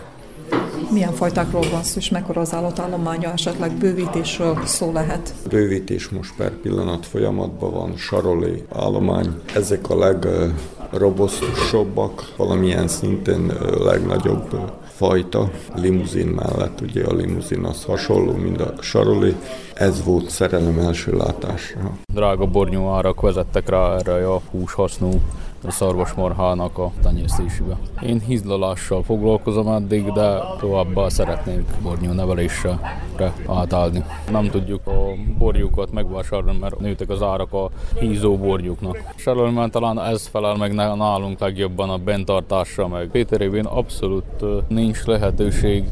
Milyen 0.91 1.13
fajtákról 1.13 1.63
van 1.71 1.83
szó, 1.83 1.97
és 1.97 2.09
mekkora 2.09 2.41
az 2.41 2.53
állatállománya, 2.53 3.31
esetleg 3.31 3.71
bővítésről 3.71 4.59
szó 4.65 4.91
lehet? 4.91 5.33
Bővítés 5.49 6.09
most 6.09 6.33
per 6.37 6.51
pillanat 6.51 7.05
folyamatban 7.05 7.71
van, 7.71 7.97
sarolé 7.97 8.63
állomány. 8.73 9.27
Ezek 9.55 9.89
a 9.89 9.97
legrobosztusabbak, 9.97 12.33
valamilyen 12.37 12.87
szinten 12.87 13.53
legnagyobb 13.79 14.59
fajta. 14.95 15.51
Limuzin 15.75 16.27
mellett, 16.27 16.81
ugye 16.81 17.05
a 17.05 17.13
limuzin 17.13 17.63
az 17.63 17.83
hasonló, 17.83 18.31
mint 18.31 18.61
a 18.61 18.73
saroli. 18.81 19.35
Ez 19.79 20.03
volt 20.03 20.29
szerelem 20.29 20.79
első 20.79 21.17
látásra. 21.17 21.91
Drága 22.13 22.45
bornyú 22.45 22.87
árak 22.87 23.21
vezettek 23.21 23.69
rá 23.69 23.95
erre 23.95 24.31
a 24.33 24.41
húshasznú 24.51 25.09
a 25.67 25.71
szarvasmarhának 25.71 26.77
a 26.77 26.91
tenyésztésébe. 27.03 27.77
Én 28.01 28.19
hízlalással 28.19 29.03
foglalkozom 29.03 29.67
eddig, 29.67 30.11
de 30.11 30.39
továbbá 30.59 31.09
szeretnénk 31.09 31.65
bornyú 31.81 32.11
nevelésre 32.11 32.79
átállni. 33.47 34.03
Nem 34.31 34.49
tudjuk 34.49 34.87
a 34.87 34.99
borjukat 35.37 35.91
megvásárolni, 35.91 36.59
mert 36.59 36.79
nőtek 36.79 37.09
az 37.09 37.21
árak 37.21 37.53
a 37.53 37.69
hízó 37.99 38.37
borjuknak. 38.37 39.03
Serelőben 39.15 39.71
talán 39.71 40.01
ez 40.01 40.27
felel 40.27 40.55
meg 40.55 40.73
nálunk 40.73 41.39
legjobban 41.39 41.89
a 41.89 41.97
bentartásra, 41.97 42.87
meg 42.87 43.07
Péter 43.07 43.49
abszolút 43.63 44.67
nincs 44.67 45.03
lehetőség 45.03 45.83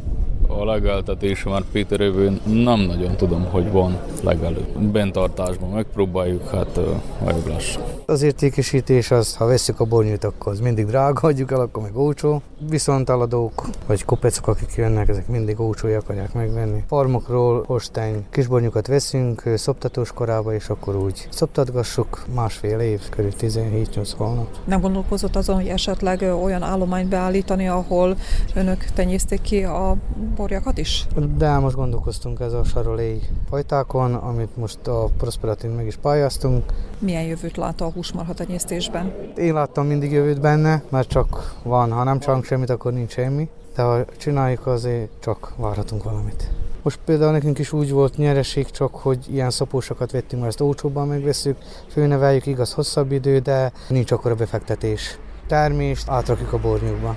A 0.50 0.64
legeltetés 0.64 1.44
már 1.44 1.62
Péterővőn 1.72 2.40
nem 2.44 2.80
nagyon 2.80 3.16
tudom, 3.16 3.44
hogy 3.44 3.70
van 3.70 3.98
legelő. 4.22 4.66
Bentartásban 4.92 5.70
megpróbáljuk, 5.70 6.48
hát 6.48 6.80
vagyok 7.20 7.48
lassú. 7.48 7.80
Az 8.06 8.22
értékesítés 8.22 9.10
az, 9.10 9.36
ha 9.36 9.46
veszük 9.46 9.80
a 9.80 9.84
bornyút, 9.84 10.24
akkor 10.24 10.52
az 10.52 10.60
mindig 10.60 10.86
drága, 10.86 11.28
adjuk 11.28 11.50
el, 11.50 11.60
akkor 11.60 11.82
meg 11.82 11.96
olcsó. 11.96 12.42
Viszont 12.68 13.08
aladók, 13.08 13.68
vagy 13.86 14.04
kopecok, 14.04 14.46
akik 14.46 14.74
jönnek, 14.76 15.08
ezek 15.08 15.28
mindig 15.28 15.60
olcsó 15.60 15.88
akarják 15.88 16.32
megvenni. 16.32 16.84
Farmokról 16.86 17.64
ostány 17.66 18.24
kisbornyukat 18.30 18.86
veszünk 18.86 19.42
szoptatós 19.54 20.12
korába, 20.12 20.54
és 20.54 20.68
akkor 20.68 20.96
úgy 20.96 21.28
szoptatgassuk 21.30 22.24
másfél 22.34 22.78
év, 22.78 23.00
körül 23.08 23.32
17-8 23.40 24.10
hónap. 24.16 24.48
Nem 24.64 24.80
gondolkozott 24.80 25.36
azon, 25.36 25.56
hogy 25.56 25.68
esetleg 25.68 26.22
olyan 26.42 26.62
állományt 26.62 27.08
beállítani, 27.08 27.68
ahol 27.68 28.16
önök 28.54 28.84
tenyészték 28.84 29.40
ki 29.40 29.64
a 29.64 29.96
borjakat 30.38 30.78
is? 30.78 31.06
De 31.36 31.58
most 31.58 31.76
gondolkoztunk 31.76 32.40
ez 32.40 32.52
a 32.52 32.64
sarolé 32.64 33.20
fajtákon, 33.48 34.14
amit 34.14 34.56
most 34.56 34.86
a 34.86 35.08
Prosperatin 35.18 35.70
meg 35.70 35.86
is 35.86 35.96
pályáztunk. 35.96 36.64
Milyen 36.98 37.22
jövőt 37.22 37.56
lát 37.56 37.80
a 37.80 37.90
húsmarha 37.90 38.34
tenyésztésben? 38.34 39.14
Én 39.36 39.52
láttam 39.52 39.86
mindig 39.86 40.12
jövőt 40.12 40.40
benne, 40.40 40.82
mert 40.88 41.08
csak 41.08 41.54
van, 41.62 41.92
ha 41.92 42.04
nem 42.04 42.18
csinálunk 42.18 42.44
semmit, 42.44 42.70
akkor 42.70 42.92
nincs 42.92 43.12
semmi. 43.12 43.48
De 43.74 43.82
ha 43.82 44.04
csináljuk, 44.16 44.66
azért 44.66 45.10
csak 45.20 45.52
várhatunk 45.56 46.02
valamit. 46.02 46.50
Most 46.82 46.98
például 47.04 47.32
nekünk 47.32 47.58
is 47.58 47.72
úgy 47.72 47.90
volt 47.90 48.16
nyereség 48.16 48.70
csak, 48.70 48.94
hogy 48.94 49.26
ilyen 49.30 49.50
szapósokat 49.50 50.10
vettünk, 50.10 50.42
mert 50.42 50.54
ezt 50.54 50.60
olcsóbban 50.60 51.08
megveszünk, 51.08 51.56
főneveljük, 51.88 52.46
igaz 52.46 52.72
hosszabb 52.72 53.12
idő, 53.12 53.38
de 53.38 53.72
nincs 53.88 54.10
akkor 54.10 54.30
a 54.30 54.34
befektetés. 54.34 55.18
Termést 55.46 56.08
átrakjuk 56.08 56.52
a 56.52 56.58
bornyúkba. 56.58 57.16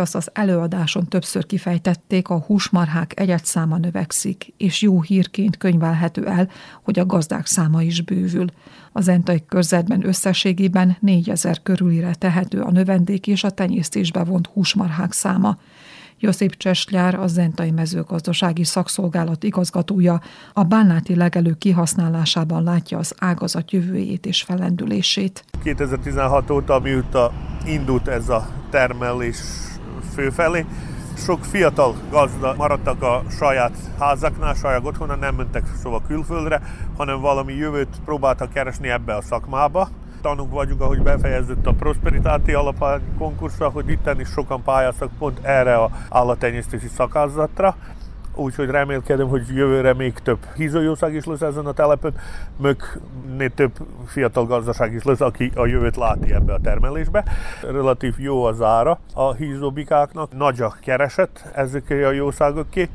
Azt 0.00 0.14
az 0.14 0.30
előadáson 0.32 1.08
többször 1.08 1.46
kifejtették, 1.46 2.28
a 2.28 2.38
húsmarhák 2.38 3.20
egyedszáma 3.20 3.76
növekszik, 3.76 4.52
és 4.56 4.82
jó 4.82 5.02
hírként 5.02 5.56
könyvelhető 5.56 6.26
el, 6.26 6.48
hogy 6.82 6.98
a 6.98 7.06
gazdák 7.06 7.46
száma 7.46 7.82
is 7.82 8.02
bővül. 8.02 8.46
Az 8.92 9.08
entai 9.08 9.44
körzetben 9.48 10.06
összességében 10.06 10.96
4000 11.00 11.62
körülire 11.62 12.14
tehető 12.14 12.60
a 12.60 12.70
növendék 12.70 13.26
és 13.26 13.44
a 13.44 13.50
tenyésztésbe 13.50 14.24
vont 14.24 14.46
húsmarhák 14.46 15.12
száma. 15.12 15.58
Josip 16.22 16.56
Cseslyár, 16.56 17.14
a 17.14 17.26
Zentai 17.26 17.70
mezőgazdasági 17.70 18.64
szakszolgálat 18.64 19.42
igazgatója 19.44 20.20
a 20.52 20.62
bánáti 20.62 21.14
legelő 21.14 21.54
kihasználásában 21.58 22.62
látja 22.62 22.98
az 22.98 23.14
ágazat 23.18 23.72
jövőjét 23.72 24.26
és 24.26 24.42
fellendülését. 24.42 25.44
2016 25.62 26.50
óta, 26.50 26.78
mióta 26.78 27.32
indult 27.66 28.08
ez 28.08 28.28
a 28.28 28.48
termelés 28.70 29.38
főfelé. 30.14 30.66
Sok 31.16 31.44
fiatal 31.44 31.94
gazda 32.10 32.54
maradtak 32.56 33.02
a 33.02 33.22
saját 33.30 33.76
házaknál, 33.98 34.54
saját 34.54 34.84
otthonán, 34.84 35.18
nem 35.18 35.34
mentek 35.34 35.64
szóval 35.82 36.02
külföldre, 36.06 36.60
hanem 36.96 37.20
valami 37.20 37.52
jövőt 37.52 38.00
próbáltak 38.04 38.52
keresni 38.52 38.88
ebbe 38.88 39.14
a 39.14 39.22
szakmába. 39.22 39.88
Tanunk 40.22 40.52
vagyunk, 40.52 40.80
ahogy 40.80 41.02
befejezett 41.02 41.66
a 41.66 41.72
Prosperitáti 41.72 42.52
alapány 42.52 43.00
konkursra, 43.18 43.68
hogy 43.68 43.90
itt 43.90 44.10
is 44.18 44.28
sokan 44.28 44.62
pályáztak 44.62 45.10
pont 45.18 45.38
erre 45.42 45.76
a 45.76 45.90
állattenyésztési 46.10 46.88
szakázatra 46.88 47.76
úgyhogy 48.40 48.70
remélkedem, 48.70 49.28
hogy 49.28 49.42
jövőre 49.54 49.94
még 49.94 50.12
több 50.12 50.38
hízójószág 50.54 51.14
is 51.14 51.24
lesz 51.24 51.40
ezen 51.40 51.66
a 51.66 51.72
telepön, 51.72 52.14
még 53.38 53.54
több 53.54 53.72
fiatal 54.06 54.46
gazdaság 54.46 54.92
is 54.92 55.02
lesz, 55.02 55.20
aki 55.20 55.50
a 55.54 55.66
jövőt 55.66 55.96
láti 55.96 56.32
ebbe 56.32 56.52
a 56.52 56.60
termelésbe. 56.62 57.24
Relatív 57.62 58.14
jó 58.18 58.44
az 58.44 58.62
ára 58.62 58.98
a 59.14 59.32
hízóbikáknak, 59.32 60.36
nagy 60.36 60.60
a 60.60 60.76
kereset 60.80 61.50
ezek 61.54 61.90
a 61.90 62.10
jószágoké, 62.10 62.88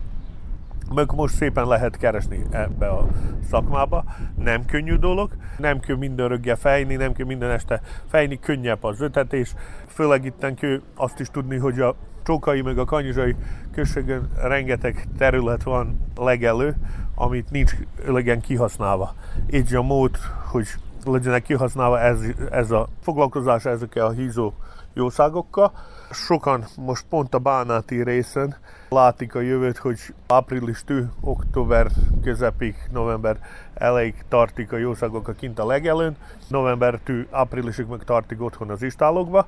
meg 0.94 1.12
most 1.16 1.36
szépen 1.36 1.68
lehet 1.68 1.98
keresni 1.98 2.42
ebbe 2.52 2.88
a 2.88 3.08
szakmába. 3.50 4.04
Nem 4.38 4.66
könnyű 4.66 4.96
dolog, 4.96 5.32
nem 5.58 5.80
kell 5.80 5.96
minden 5.96 6.28
röggel 6.28 6.56
fejni, 6.56 6.96
nem 6.96 7.14
kell 7.14 7.26
minden 7.26 7.50
este 7.50 7.82
fejni, 8.10 8.40
könnyebb 8.40 8.84
az 8.84 9.02
ötetés. 9.02 9.56
Főleg 9.88 10.26
itt 10.26 10.54
kell 10.56 10.82
azt 10.96 11.20
is 11.20 11.28
tudni, 11.30 11.58
hogy 11.58 11.80
a 11.80 11.96
Csókai 12.26 12.62
meg 12.62 12.78
a 12.78 12.86
Kanyizsai 12.86 13.36
községen 13.72 14.30
rengeteg 14.42 15.08
terület 15.18 15.64
van 15.64 16.00
legelő, 16.16 16.76
amit 17.16 17.52
nincs 17.52 17.72
elegen 18.08 18.42
kihasználva. 18.42 19.14
Így 19.52 19.76
a 19.76 19.82
mód, 19.82 20.18
hogy 20.46 20.68
legyenek 21.06 21.44
kihasználva 21.44 22.00
ez, 22.00 22.20
ez 22.52 22.72
a 22.72 22.88
foglalkozás 23.02 23.66
ezekkel 23.66 24.06
a 24.06 24.12
hízó 24.12 24.54
jószágokkal. 24.94 25.72
Sokan 26.12 26.66
most 26.78 27.06
pont 27.10 27.34
a 27.34 27.40
bánáti 27.40 28.04
részen 28.04 28.56
látik 28.90 29.36
a 29.36 29.40
jövőt, 29.40 29.78
hogy 29.78 30.00
április 30.28 30.84
tű, 30.84 31.04
október 31.22 31.88
közepig, 32.24 32.76
november 32.92 33.38
elejéig 33.74 34.26
tartik 34.30 34.72
a 34.72 34.78
jószágok 34.78 35.28
a 35.28 35.34
kint 35.34 35.60
a 35.60 35.66
legelőn, 35.66 36.16
november 36.48 37.00
tű, 37.04 37.28
áprilisig 37.32 37.86
meg 37.86 38.04
tartik 38.04 38.42
otthon 38.42 38.70
az 38.70 38.82
istálokba 38.82 39.48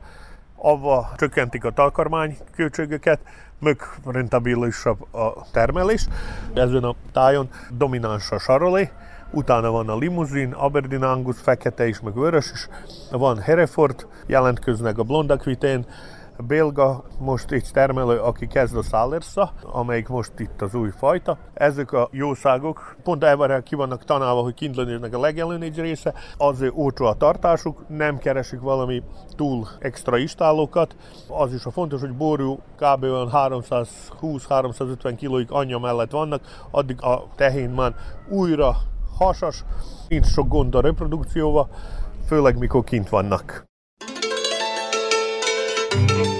avva 0.58 1.10
csökkentik 1.18 1.66
a 1.66 1.72
takarmány 1.72 2.38
költségeket, 2.56 3.20
meg 3.60 3.82
rentabilisabb 4.06 5.14
a 5.14 5.46
termelés. 5.52 6.08
Ezen 6.54 6.84
a 6.84 6.96
tájon 7.12 7.50
domináns 7.72 8.32
a 8.32 8.40
sarolé, 8.40 8.92
utána 9.32 9.72
van 9.72 9.90
a 9.90 9.98
limuzin, 9.98 10.52
Aberdeen 10.52 11.04
Angus, 11.04 11.40
fekete 11.40 11.88
is, 11.88 12.00
meg 12.00 12.14
vörös 12.14 12.52
is, 12.52 12.68
van 13.12 13.40
Hereford, 13.40 14.08
jelentkeznek 14.26 14.98
a 14.98 15.04
blondakvitén, 15.04 15.86
belga 16.44 17.04
most 17.20 17.52
egy 17.52 17.70
termelő, 17.74 18.20
aki 18.20 18.48
kezd 18.48 18.78
a 18.78 18.82
Szálersza, 18.82 19.52
amelyik 19.62 20.08
most 20.08 20.40
itt 20.40 20.62
az 20.62 20.76
új 20.76 20.90
fajta. 20.98 21.38
Ezek 21.54 21.92
a 21.92 22.10
jószágok 22.12 22.96
pont 23.04 23.24
elvárják 23.24 23.64
ki 23.64 23.76
vannak 23.76 24.04
tanálva, 24.04 24.42
hogy 24.42 24.54
kint 24.54 24.78
a 25.14 25.20
legelőn 25.20 25.62
egy 25.62 25.80
része, 25.80 26.14
azért 26.38 26.74
olcsó 26.76 27.06
a 27.06 27.14
tartásuk, 27.14 27.84
nem 27.88 28.18
keresik 28.18 28.60
valami 28.60 29.04
túl 29.36 29.68
extra 29.80 30.18
istálókat. 30.18 30.96
Az 31.28 31.54
is 31.54 31.66
a 31.66 31.72
fontos, 31.72 32.00
hogy 32.00 32.14
borjú 32.14 32.60
kb. 32.76 33.06
320-350 33.06 35.14
kilóig 35.18 35.52
anyja 35.52 35.80
mellett 35.80 36.12
vannak, 36.12 36.42
addig 36.72 37.02
a 37.02 37.28
tehén 37.36 37.70
már 37.70 37.96
újra 38.30 38.76
hasas, 39.18 39.64
nincs 40.08 40.26
sok 40.26 40.48
gond 40.48 40.76
a 40.76 40.82
reprodukcióval, 40.82 41.70
főleg 42.28 42.58
mikor 42.58 42.84
kint 42.84 43.10
vannak. 43.10 43.66
Thank 45.98 46.12
you. 46.28 46.37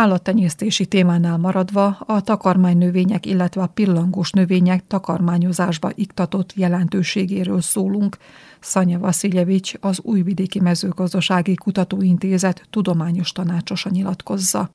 Állattenyésztési 0.00 0.86
témánál 0.86 1.36
maradva 1.36 1.86
a 1.86 2.20
takarmánynövények, 2.20 3.26
illetve 3.26 3.62
a 3.62 3.66
pillangós 3.66 4.30
növények 4.30 4.86
takarmányozásba 4.86 5.90
iktatott 5.94 6.52
jelentőségéről 6.54 7.60
szólunk, 7.60 8.16
Szanya 8.60 8.98
Vasiljevics, 8.98 9.72
az 9.80 10.00
Újvidéki 10.02 10.60
Mezőgazdasági 10.60 11.54
Kutatóintézet 11.54 12.66
tudományos 12.70 13.32
tanácsosa 13.32 13.90
nyilatkozza. 13.90 14.70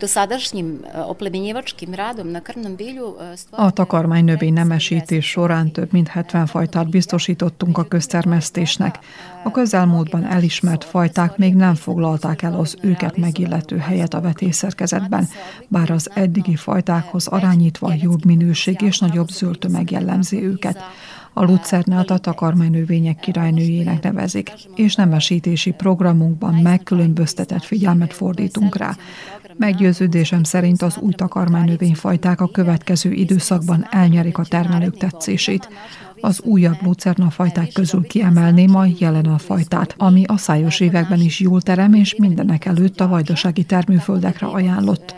A 3.50 3.72
takarmány 3.72 4.24
növény 4.24 4.54
nemesítés 4.54 5.30
során 5.30 5.72
több 5.72 5.92
mint 5.92 6.08
70 6.08 6.46
fajtát 6.46 6.90
biztosítottunk 6.90 7.78
a 7.78 7.84
köztermesztésnek. 7.84 9.00
A 9.44 9.52
közelmúltban 9.52 10.24
elismert 10.24 10.84
fajták 10.84 11.38
még 11.38 11.56
nem 11.56 11.76
foglalták 11.76 12.42
el 12.42 12.60
az 12.60 12.78
őket 12.82 13.18
megillető 13.18 13.78
helyet 13.78 14.14
a 14.14 14.22
vetésszerkezetben, 14.22 15.28
bár 15.68 15.92
az 15.92 16.10
eddigi 16.14 16.56
fajtákhoz 16.56 17.28
arányítva 17.28 17.94
jobb 18.02 18.26
minőség 18.26 18.82
és 18.82 19.00
nagyobb 19.00 19.28
zöld 19.28 19.60
tömeg 19.60 19.92
jellemzi 19.92 20.44
őket. 20.44 20.84
A 21.38 21.44
lucernát 21.44 22.10
a 22.10 22.18
takarmánynövények 22.18 23.20
királynőjének 23.20 24.04
nevezik, 24.04 24.52
és 24.76 24.96
nemesítési 24.96 25.72
programunkban 25.72 26.54
megkülönböztetett 26.54 27.64
figyelmet 27.64 28.14
fordítunk 28.14 28.78
rá. 28.78 28.96
Meggyőződésem 29.58 30.44
szerint 30.44 30.82
az 30.82 30.98
új 30.98 31.14
takarmánynövényfajták 31.14 32.42
a 32.42 32.48
következő 32.48 33.12
időszakban 33.12 33.88
elnyerik 33.92 34.38
a 34.38 34.46
termelők 34.46 34.98
tetszését. 34.98 35.70
Az 36.20 36.42
újabb 36.42 36.78
lucerna 36.82 37.30
fajták 37.30 37.72
közül 37.74 38.08
kiemelném 38.08 38.76
a 38.76 39.38
fajtát, 39.38 39.96
ami 39.98 40.24
a 40.28 40.38
szájos 40.38 40.80
években 40.80 41.20
is 41.20 41.40
jól 41.40 41.62
terem 41.62 41.94
és 41.94 42.16
mindenek 42.18 42.66
előtt 42.66 43.00
a 43.00 43.08
vajdasági 43.08 43.64
termőföldekre 43.64 44.48
ajánlott. 44.48 45.16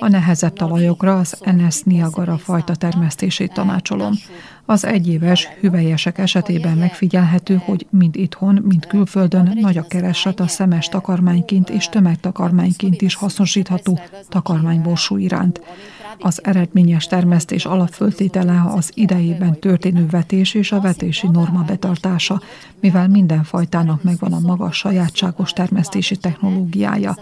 A 0.00 0.08
nehezebb 0.08 0.52
talajokra 0.52 1.18
az 1.18 1.38
NS 1.56 1.82
Niagara 1.82 2.38
fajta 2.38 2.74
termesztését 2.74 3.52
tanácsolom. 3.52 4.12
Az 4.64 4.84
egyéves 4.84 5.48
hüvelyesek 5.60 6.18
esetében 6.18 6.76
megfigyelhető, 6.76 7.62
hogy 7.64 7.86
mind 7.90 8.16
itthon, 8.16 8.62
mind 8.68 8.86
külföldön 8.86 9.58
nagy 9.60 9.78
a 9.78 9.86
kereslet 9.86 10.40
a 10.40 10.46
szemes 10.46 10.88
takarmányként 10.88 11.70
és 11.70 11.86
tömegtakarmányként 11.86 13.02
is 13.02 13.14
hasznosítható 13.14 14.00
takarmányborsú 14.28 15.16
iránt. 15.16 15.60
Az 16.18 16.44
eredményes 16.44 17.06
termesztés 17.06 17.64
alapföltétele 17.64 18.62
az 18.74 18.90
idejében 18.94 19.58
történő 19.58 20.06
vetés 20.10 20.54
és 20.54 20.72
a 20.72 20.80
vetési 20.80 21.28
norma 21.28 21.62
betartása, 21.62 22.40
mivel 22.80 23.08
minden 23.08 23.44
fajtának 23.44 24.02
megvan 24.02 24.32
a 24.32 24.40
maga 24.40 24.72
sajátságos 24.72 25.52
termesztési 25.52 26.16
technológiája. 26.16 27.16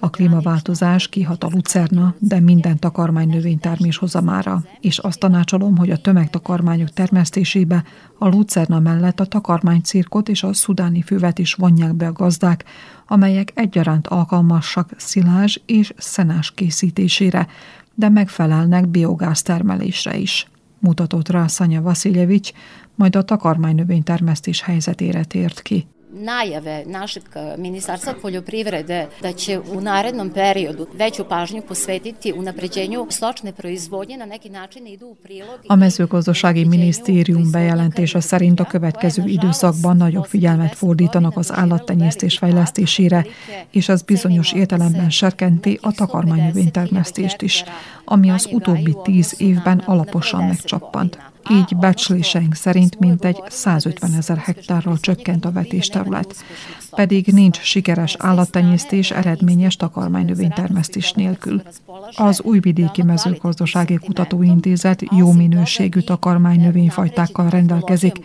A 0.00 0.10
klímaváltozás 0.10 1.08
kihat 1.08 1.44
a 1.44 1.48
lucerna, 1.52 2.14
de 2.18 2.40
minden 2.40 2.78
takarmány 2.78 3.28
növénytermés 3.28 3.96
hozamára, 3.96 4.62
és 4.80 4.98
azt 4.98 5.18
tanácsolom, 5.18 5.76
hogy 5.76 5.90
a 5.90 5.96
tömegtakarmányok 5.96 6.90
termesztésébe 6.90 7.84
a 8.18 8.28
lucerna 8.28 8.78
mellett 8.78 9.20
a 9.20 9.24
takarmánycirkot 9.24 10.28
és 10.28 10.42
a 10.42 10.52
szudáni 10.52 11.02
füvet 11.02 11.38
is 11.38 11.54
vonják 11.54 11.94
be 11.94 12.06
a 12.06 12.12
gazdák, 12.12 12.64
amelyek 13.06 13.52
egyaránt 13.54 14.06
alkalmasak 14.06 14.90
szilázs 14.96 15.56
és 15.66 15.92
szenás 15.96 16.50
készítésére, 16.50 17.46
de 17.94 18.08
megfelelnek 18.08 18.88
biogáz 18.88 19.42
termelésre 19.42 20.16
is 20.16 20.46
mutatott 20.78 21.28
rá 21.28 21.46
Szanya 21.46 21.82
Vasiljevics, 21.82 22.50
majd 22.94 23.16
a 23.16 23.22
takarmánynövénytermesztés 23.22 24.62
helyzetére 24.62 25.24
tért 25.24 25.62
ki 25.62 25.86
najave 26.18 26.84
našeg 26.86 27.22
Ministarstva 27.56 28.14
poljoprivrede 28.22 29.06
da 29.22 29.32
će 29.32 29.58
u 29.58 29.80
narednom 29.80 30.30
periodu 30.30 30.86
veću 30.94 31.24
pažnju 31.24 31.62
posvetiti 31.68 32.32
unapređenju 32.32 33.06
stočne 33.10 33.52
proizvodnje 33.52 34.16
na 34.16 34.26
neki 34.26 34.48
način 34.48 34.86
idu 34.86 35.06
u 35.06 35.14
prilog. 35.14 35.58
A 35.68 35.76
mezőgazdasági 35.76 36.64
minisztérium 36.64 37.50
bejelentése 37.50 38.20
szerint 38.20 38.60
a 38.60 38.64
következő 38.64 39.22
időszakban 39.26 39.96
nagyobb 39.96 40.24
figyelmet 40.24 40.74
fordítanak 40.74 41.36
az 41.36 41.52
állattenyésztés 41.52 42.38
fejlesztésére, 42.38 43.26
és 43.70 43.88
ez 43.88 44.02
bizonyos 44.02 44.52
értelemben 44.52 45.10
serkenti 45.10 45.78
a 45.82 45.92
takarmánynövénytermesztést 45.92 47.42
is, 47.42 47.64
ami 48.04 48.30
az 48.30 48.48
utóbbi 48.52 48.96
tíz 49.02 49.34
évben 49.38 49.78
alaposan 49.78 50.44
megcsappant. 50.44 51.18
Így 51.50 51.76
becsléseink 51.76 52.54
szerint 52.54 52.98
mintegy 52.98 53.42
150 53.48 54.12
ezer 54.14 54.36
hektárral 54.36 54.98
csökkent 54.98 55.44
a 55.44 55.52
vetésterület, 55.52 56.34
pedig 56.90 57.26
nincs 57.26 57.60
sikeres 57.60 58.16
állattenyésztés 58.18 59.10
eredményes 59.10 59.76
takarmánynövénytermesztés 59.76 61.12
nélkül. 61.12 61.62
Az 62.16 62.40
Újvidéki 62.42 63.02
Mezőgazdasági 63.02 63.94
Kutatóintézet 63.94 65.02
jó 65.10 65.32
minőségű 65.32 66.00
takarmánynövényfajtákkal 66.00 67.48
rendelkezik, 67.48 68.16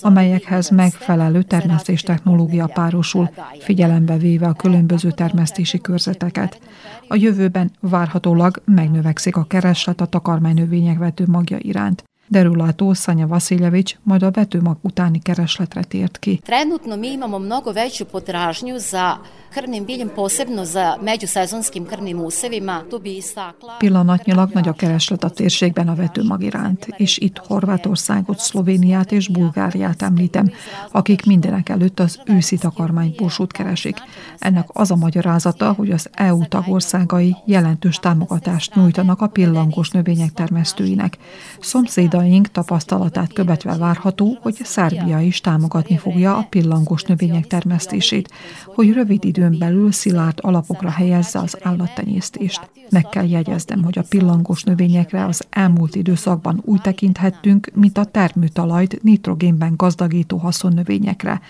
amelyekhez 0.00 0.68
megfelelő 0.68 1.42
termesztés 1.42 2.02
technológia 2.02 2.66
párosul, 2.66 3.30
figyelembe 3.58 4.16
véve 4.16 4.46
a 4.46 4.52
különböző 4.52 5.10
termesztési 5.10 5.80
körzeteket. 5.80 6.60
A 7.08 7.16
jövőben 7.16 7.70
várhatólag 7.80 8.62
megnövekszik 8.64 9.36
a 9.36 9.44
kereslet 9.44 10.00
a 10.00 10.06
takarmánynövények 10.06 10.98
vető 10.98 11.24
magja 11.26 11.56
iránt 11.60 12.04
derülátó 12.32 12.92
Szanya 12.92 13.26
Vasiljevics 13.26 13.94
majd 14.02 14.22
a 14.22 14.30
vetőmag 14.30 14.76
utáni 14.80 15.20
keresletre 15.22 15.82
tért 15.82 16.18
ki. 16.18 16.40
Trenutno 16.44 16.96
mi 16.96 17.08
imamo 17.08 17.38
mnogo 17.38 17.72
veću 17.72 18.04
potražnju 18.04 18.78
za 18.78 19.20
krvnim 19.52 19.84
biljem, 19.84 20.08
posebno 20.16 20.64
za 20.64 20.96
međusezonskim 21.02 21.86
krvnim 21.86 22.20
usevima. 22.20 22.82
Tu 22.90 22.98
bi 22.98 23.16
istakla... 23.16 23.76
Pillanatnyilag 23.78 24.54
nagy 24.54 24.68
a 24.68 24.72
kereslet 24.72 25.24
a 25.24 25.28
térségben 25.28 25.88
a 25.88 25.94
vetőmag 25.94 26.42
iránt, 26.42 26.86
és 26.96 27.18
itt 27.18 27.38
Horvátországot, 27.38 28.38
Szlovéniát 28.38 29.12
és 29.12 29.28
Bulgáriát 29.28 30.02
említem, 30.02 30.50
akik 30.90 31.26
mindenek 31.26 31.68
előtt 31.68 32.00
az 32.00 32.20
őszi 32.26 32.58
takarmányborsót 32.58 33.52
keresik. 33.52 33.96
Ennek 34.38 34.68
az 34.72 34.90
a 34.90 34.96
magyarázata, 34.96 35.72
hogy 35.72 35.90
az 35.90 36.08
EU 36.12 36.46
tagországai 36.48 37.36
jelentős 37.44 37.96
támogatást 37.96 38.74
nyújtanak 38.74 39.20
a 39.20 39.26
pillangos 39.26 39.90
növények 39.90 40.32
termesztőinek. 40.32 41.18
Szomszédaink 41.60 42.50
tapasztalatát 42.50 43.32
követve 43.32 43.76
várható, 43.76 44.38
hogy 44.40 44.54
Szerbia 44.62 45.20
is 45.20 45.40
támogatni 45.40 45.96
fogja 45.96 46.36
a 46.36 46.46
pillangos 46.50 47.02
növények 47.02 47.46
termesztését, 47.46 48.30
hogy 48.74 48.92
rövid 48.92 49.24
idő 49.24 49.41
időn 49.42 49.58
belül 49.58 49.92
szilárd 49.92 50.38
alapokra 50.40 50.90
helyezze 50.90 51.38
az 51.38 51.58
állattenyésztést. 51.62 52.70
Meg 52.90 53.08
kell 53.08 53.28
jegyeznem, 53.28 53.82
hogy 53.82 53.98
a 53.98 54.04
pillangós 54.08 54.62
növényekre 54.62 55.24
az 55.24 55.44
elmúlt 55.50 55.94
időszakban 55.94 56.62
úgy 56.64 56.80
tekinthettünk, 56.80 57.70
mint 57.74 57.98
a 57.98 58.04
termőtalajt 58.04 59.02
nitrogénben 59.02 59.74
gazdagító 59.76 60.36
haszonnövényekre. 60.36 61.40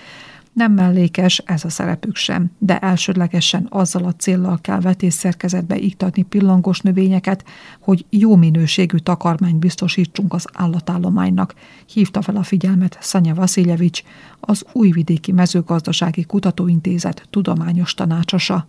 Nem 0.53 0.73
mellékes 0.73 1.39
ez 1.39 1.65
a 1.65 1.69
szerepük 1.69 2.17
sem, 2.17 2.51
de 2.59 2.79
elsődlegesen 2.79 3.67
azzal 3.71 4.05
a 4.05 4.13
céllal 4.13 4.59
kell 4.61 4.81
vetésszerkezetbe 4.81 5.77
iktatni 5.77 6.23
pillangos 6.23 6.81
növényeket, 6.81 7.45
hogy 7.81 8.05
jó 8.11 8.37
minőségű 8.37 8.97
takarmányt 8.97 9.57
biztosítsunk 9.57 10.33
az 10.33 10.47
állatállománynak, 10.53 11.55
hívta 11.87 12.23
fel 12.23 12.37
a 12.37 12.43
figyelmet 12.43 12.99
Szanya 13.01 13.35
Vasiljevics, 13.35 14.03
az 14.41 14.65
Újvidéki 14.73 15.33
Mezőgazdasági 15.33 16.25
Kutatóintézet 16.25 17.27
tudományos 17.31 17.95
tanácsosa. 17.95 18.69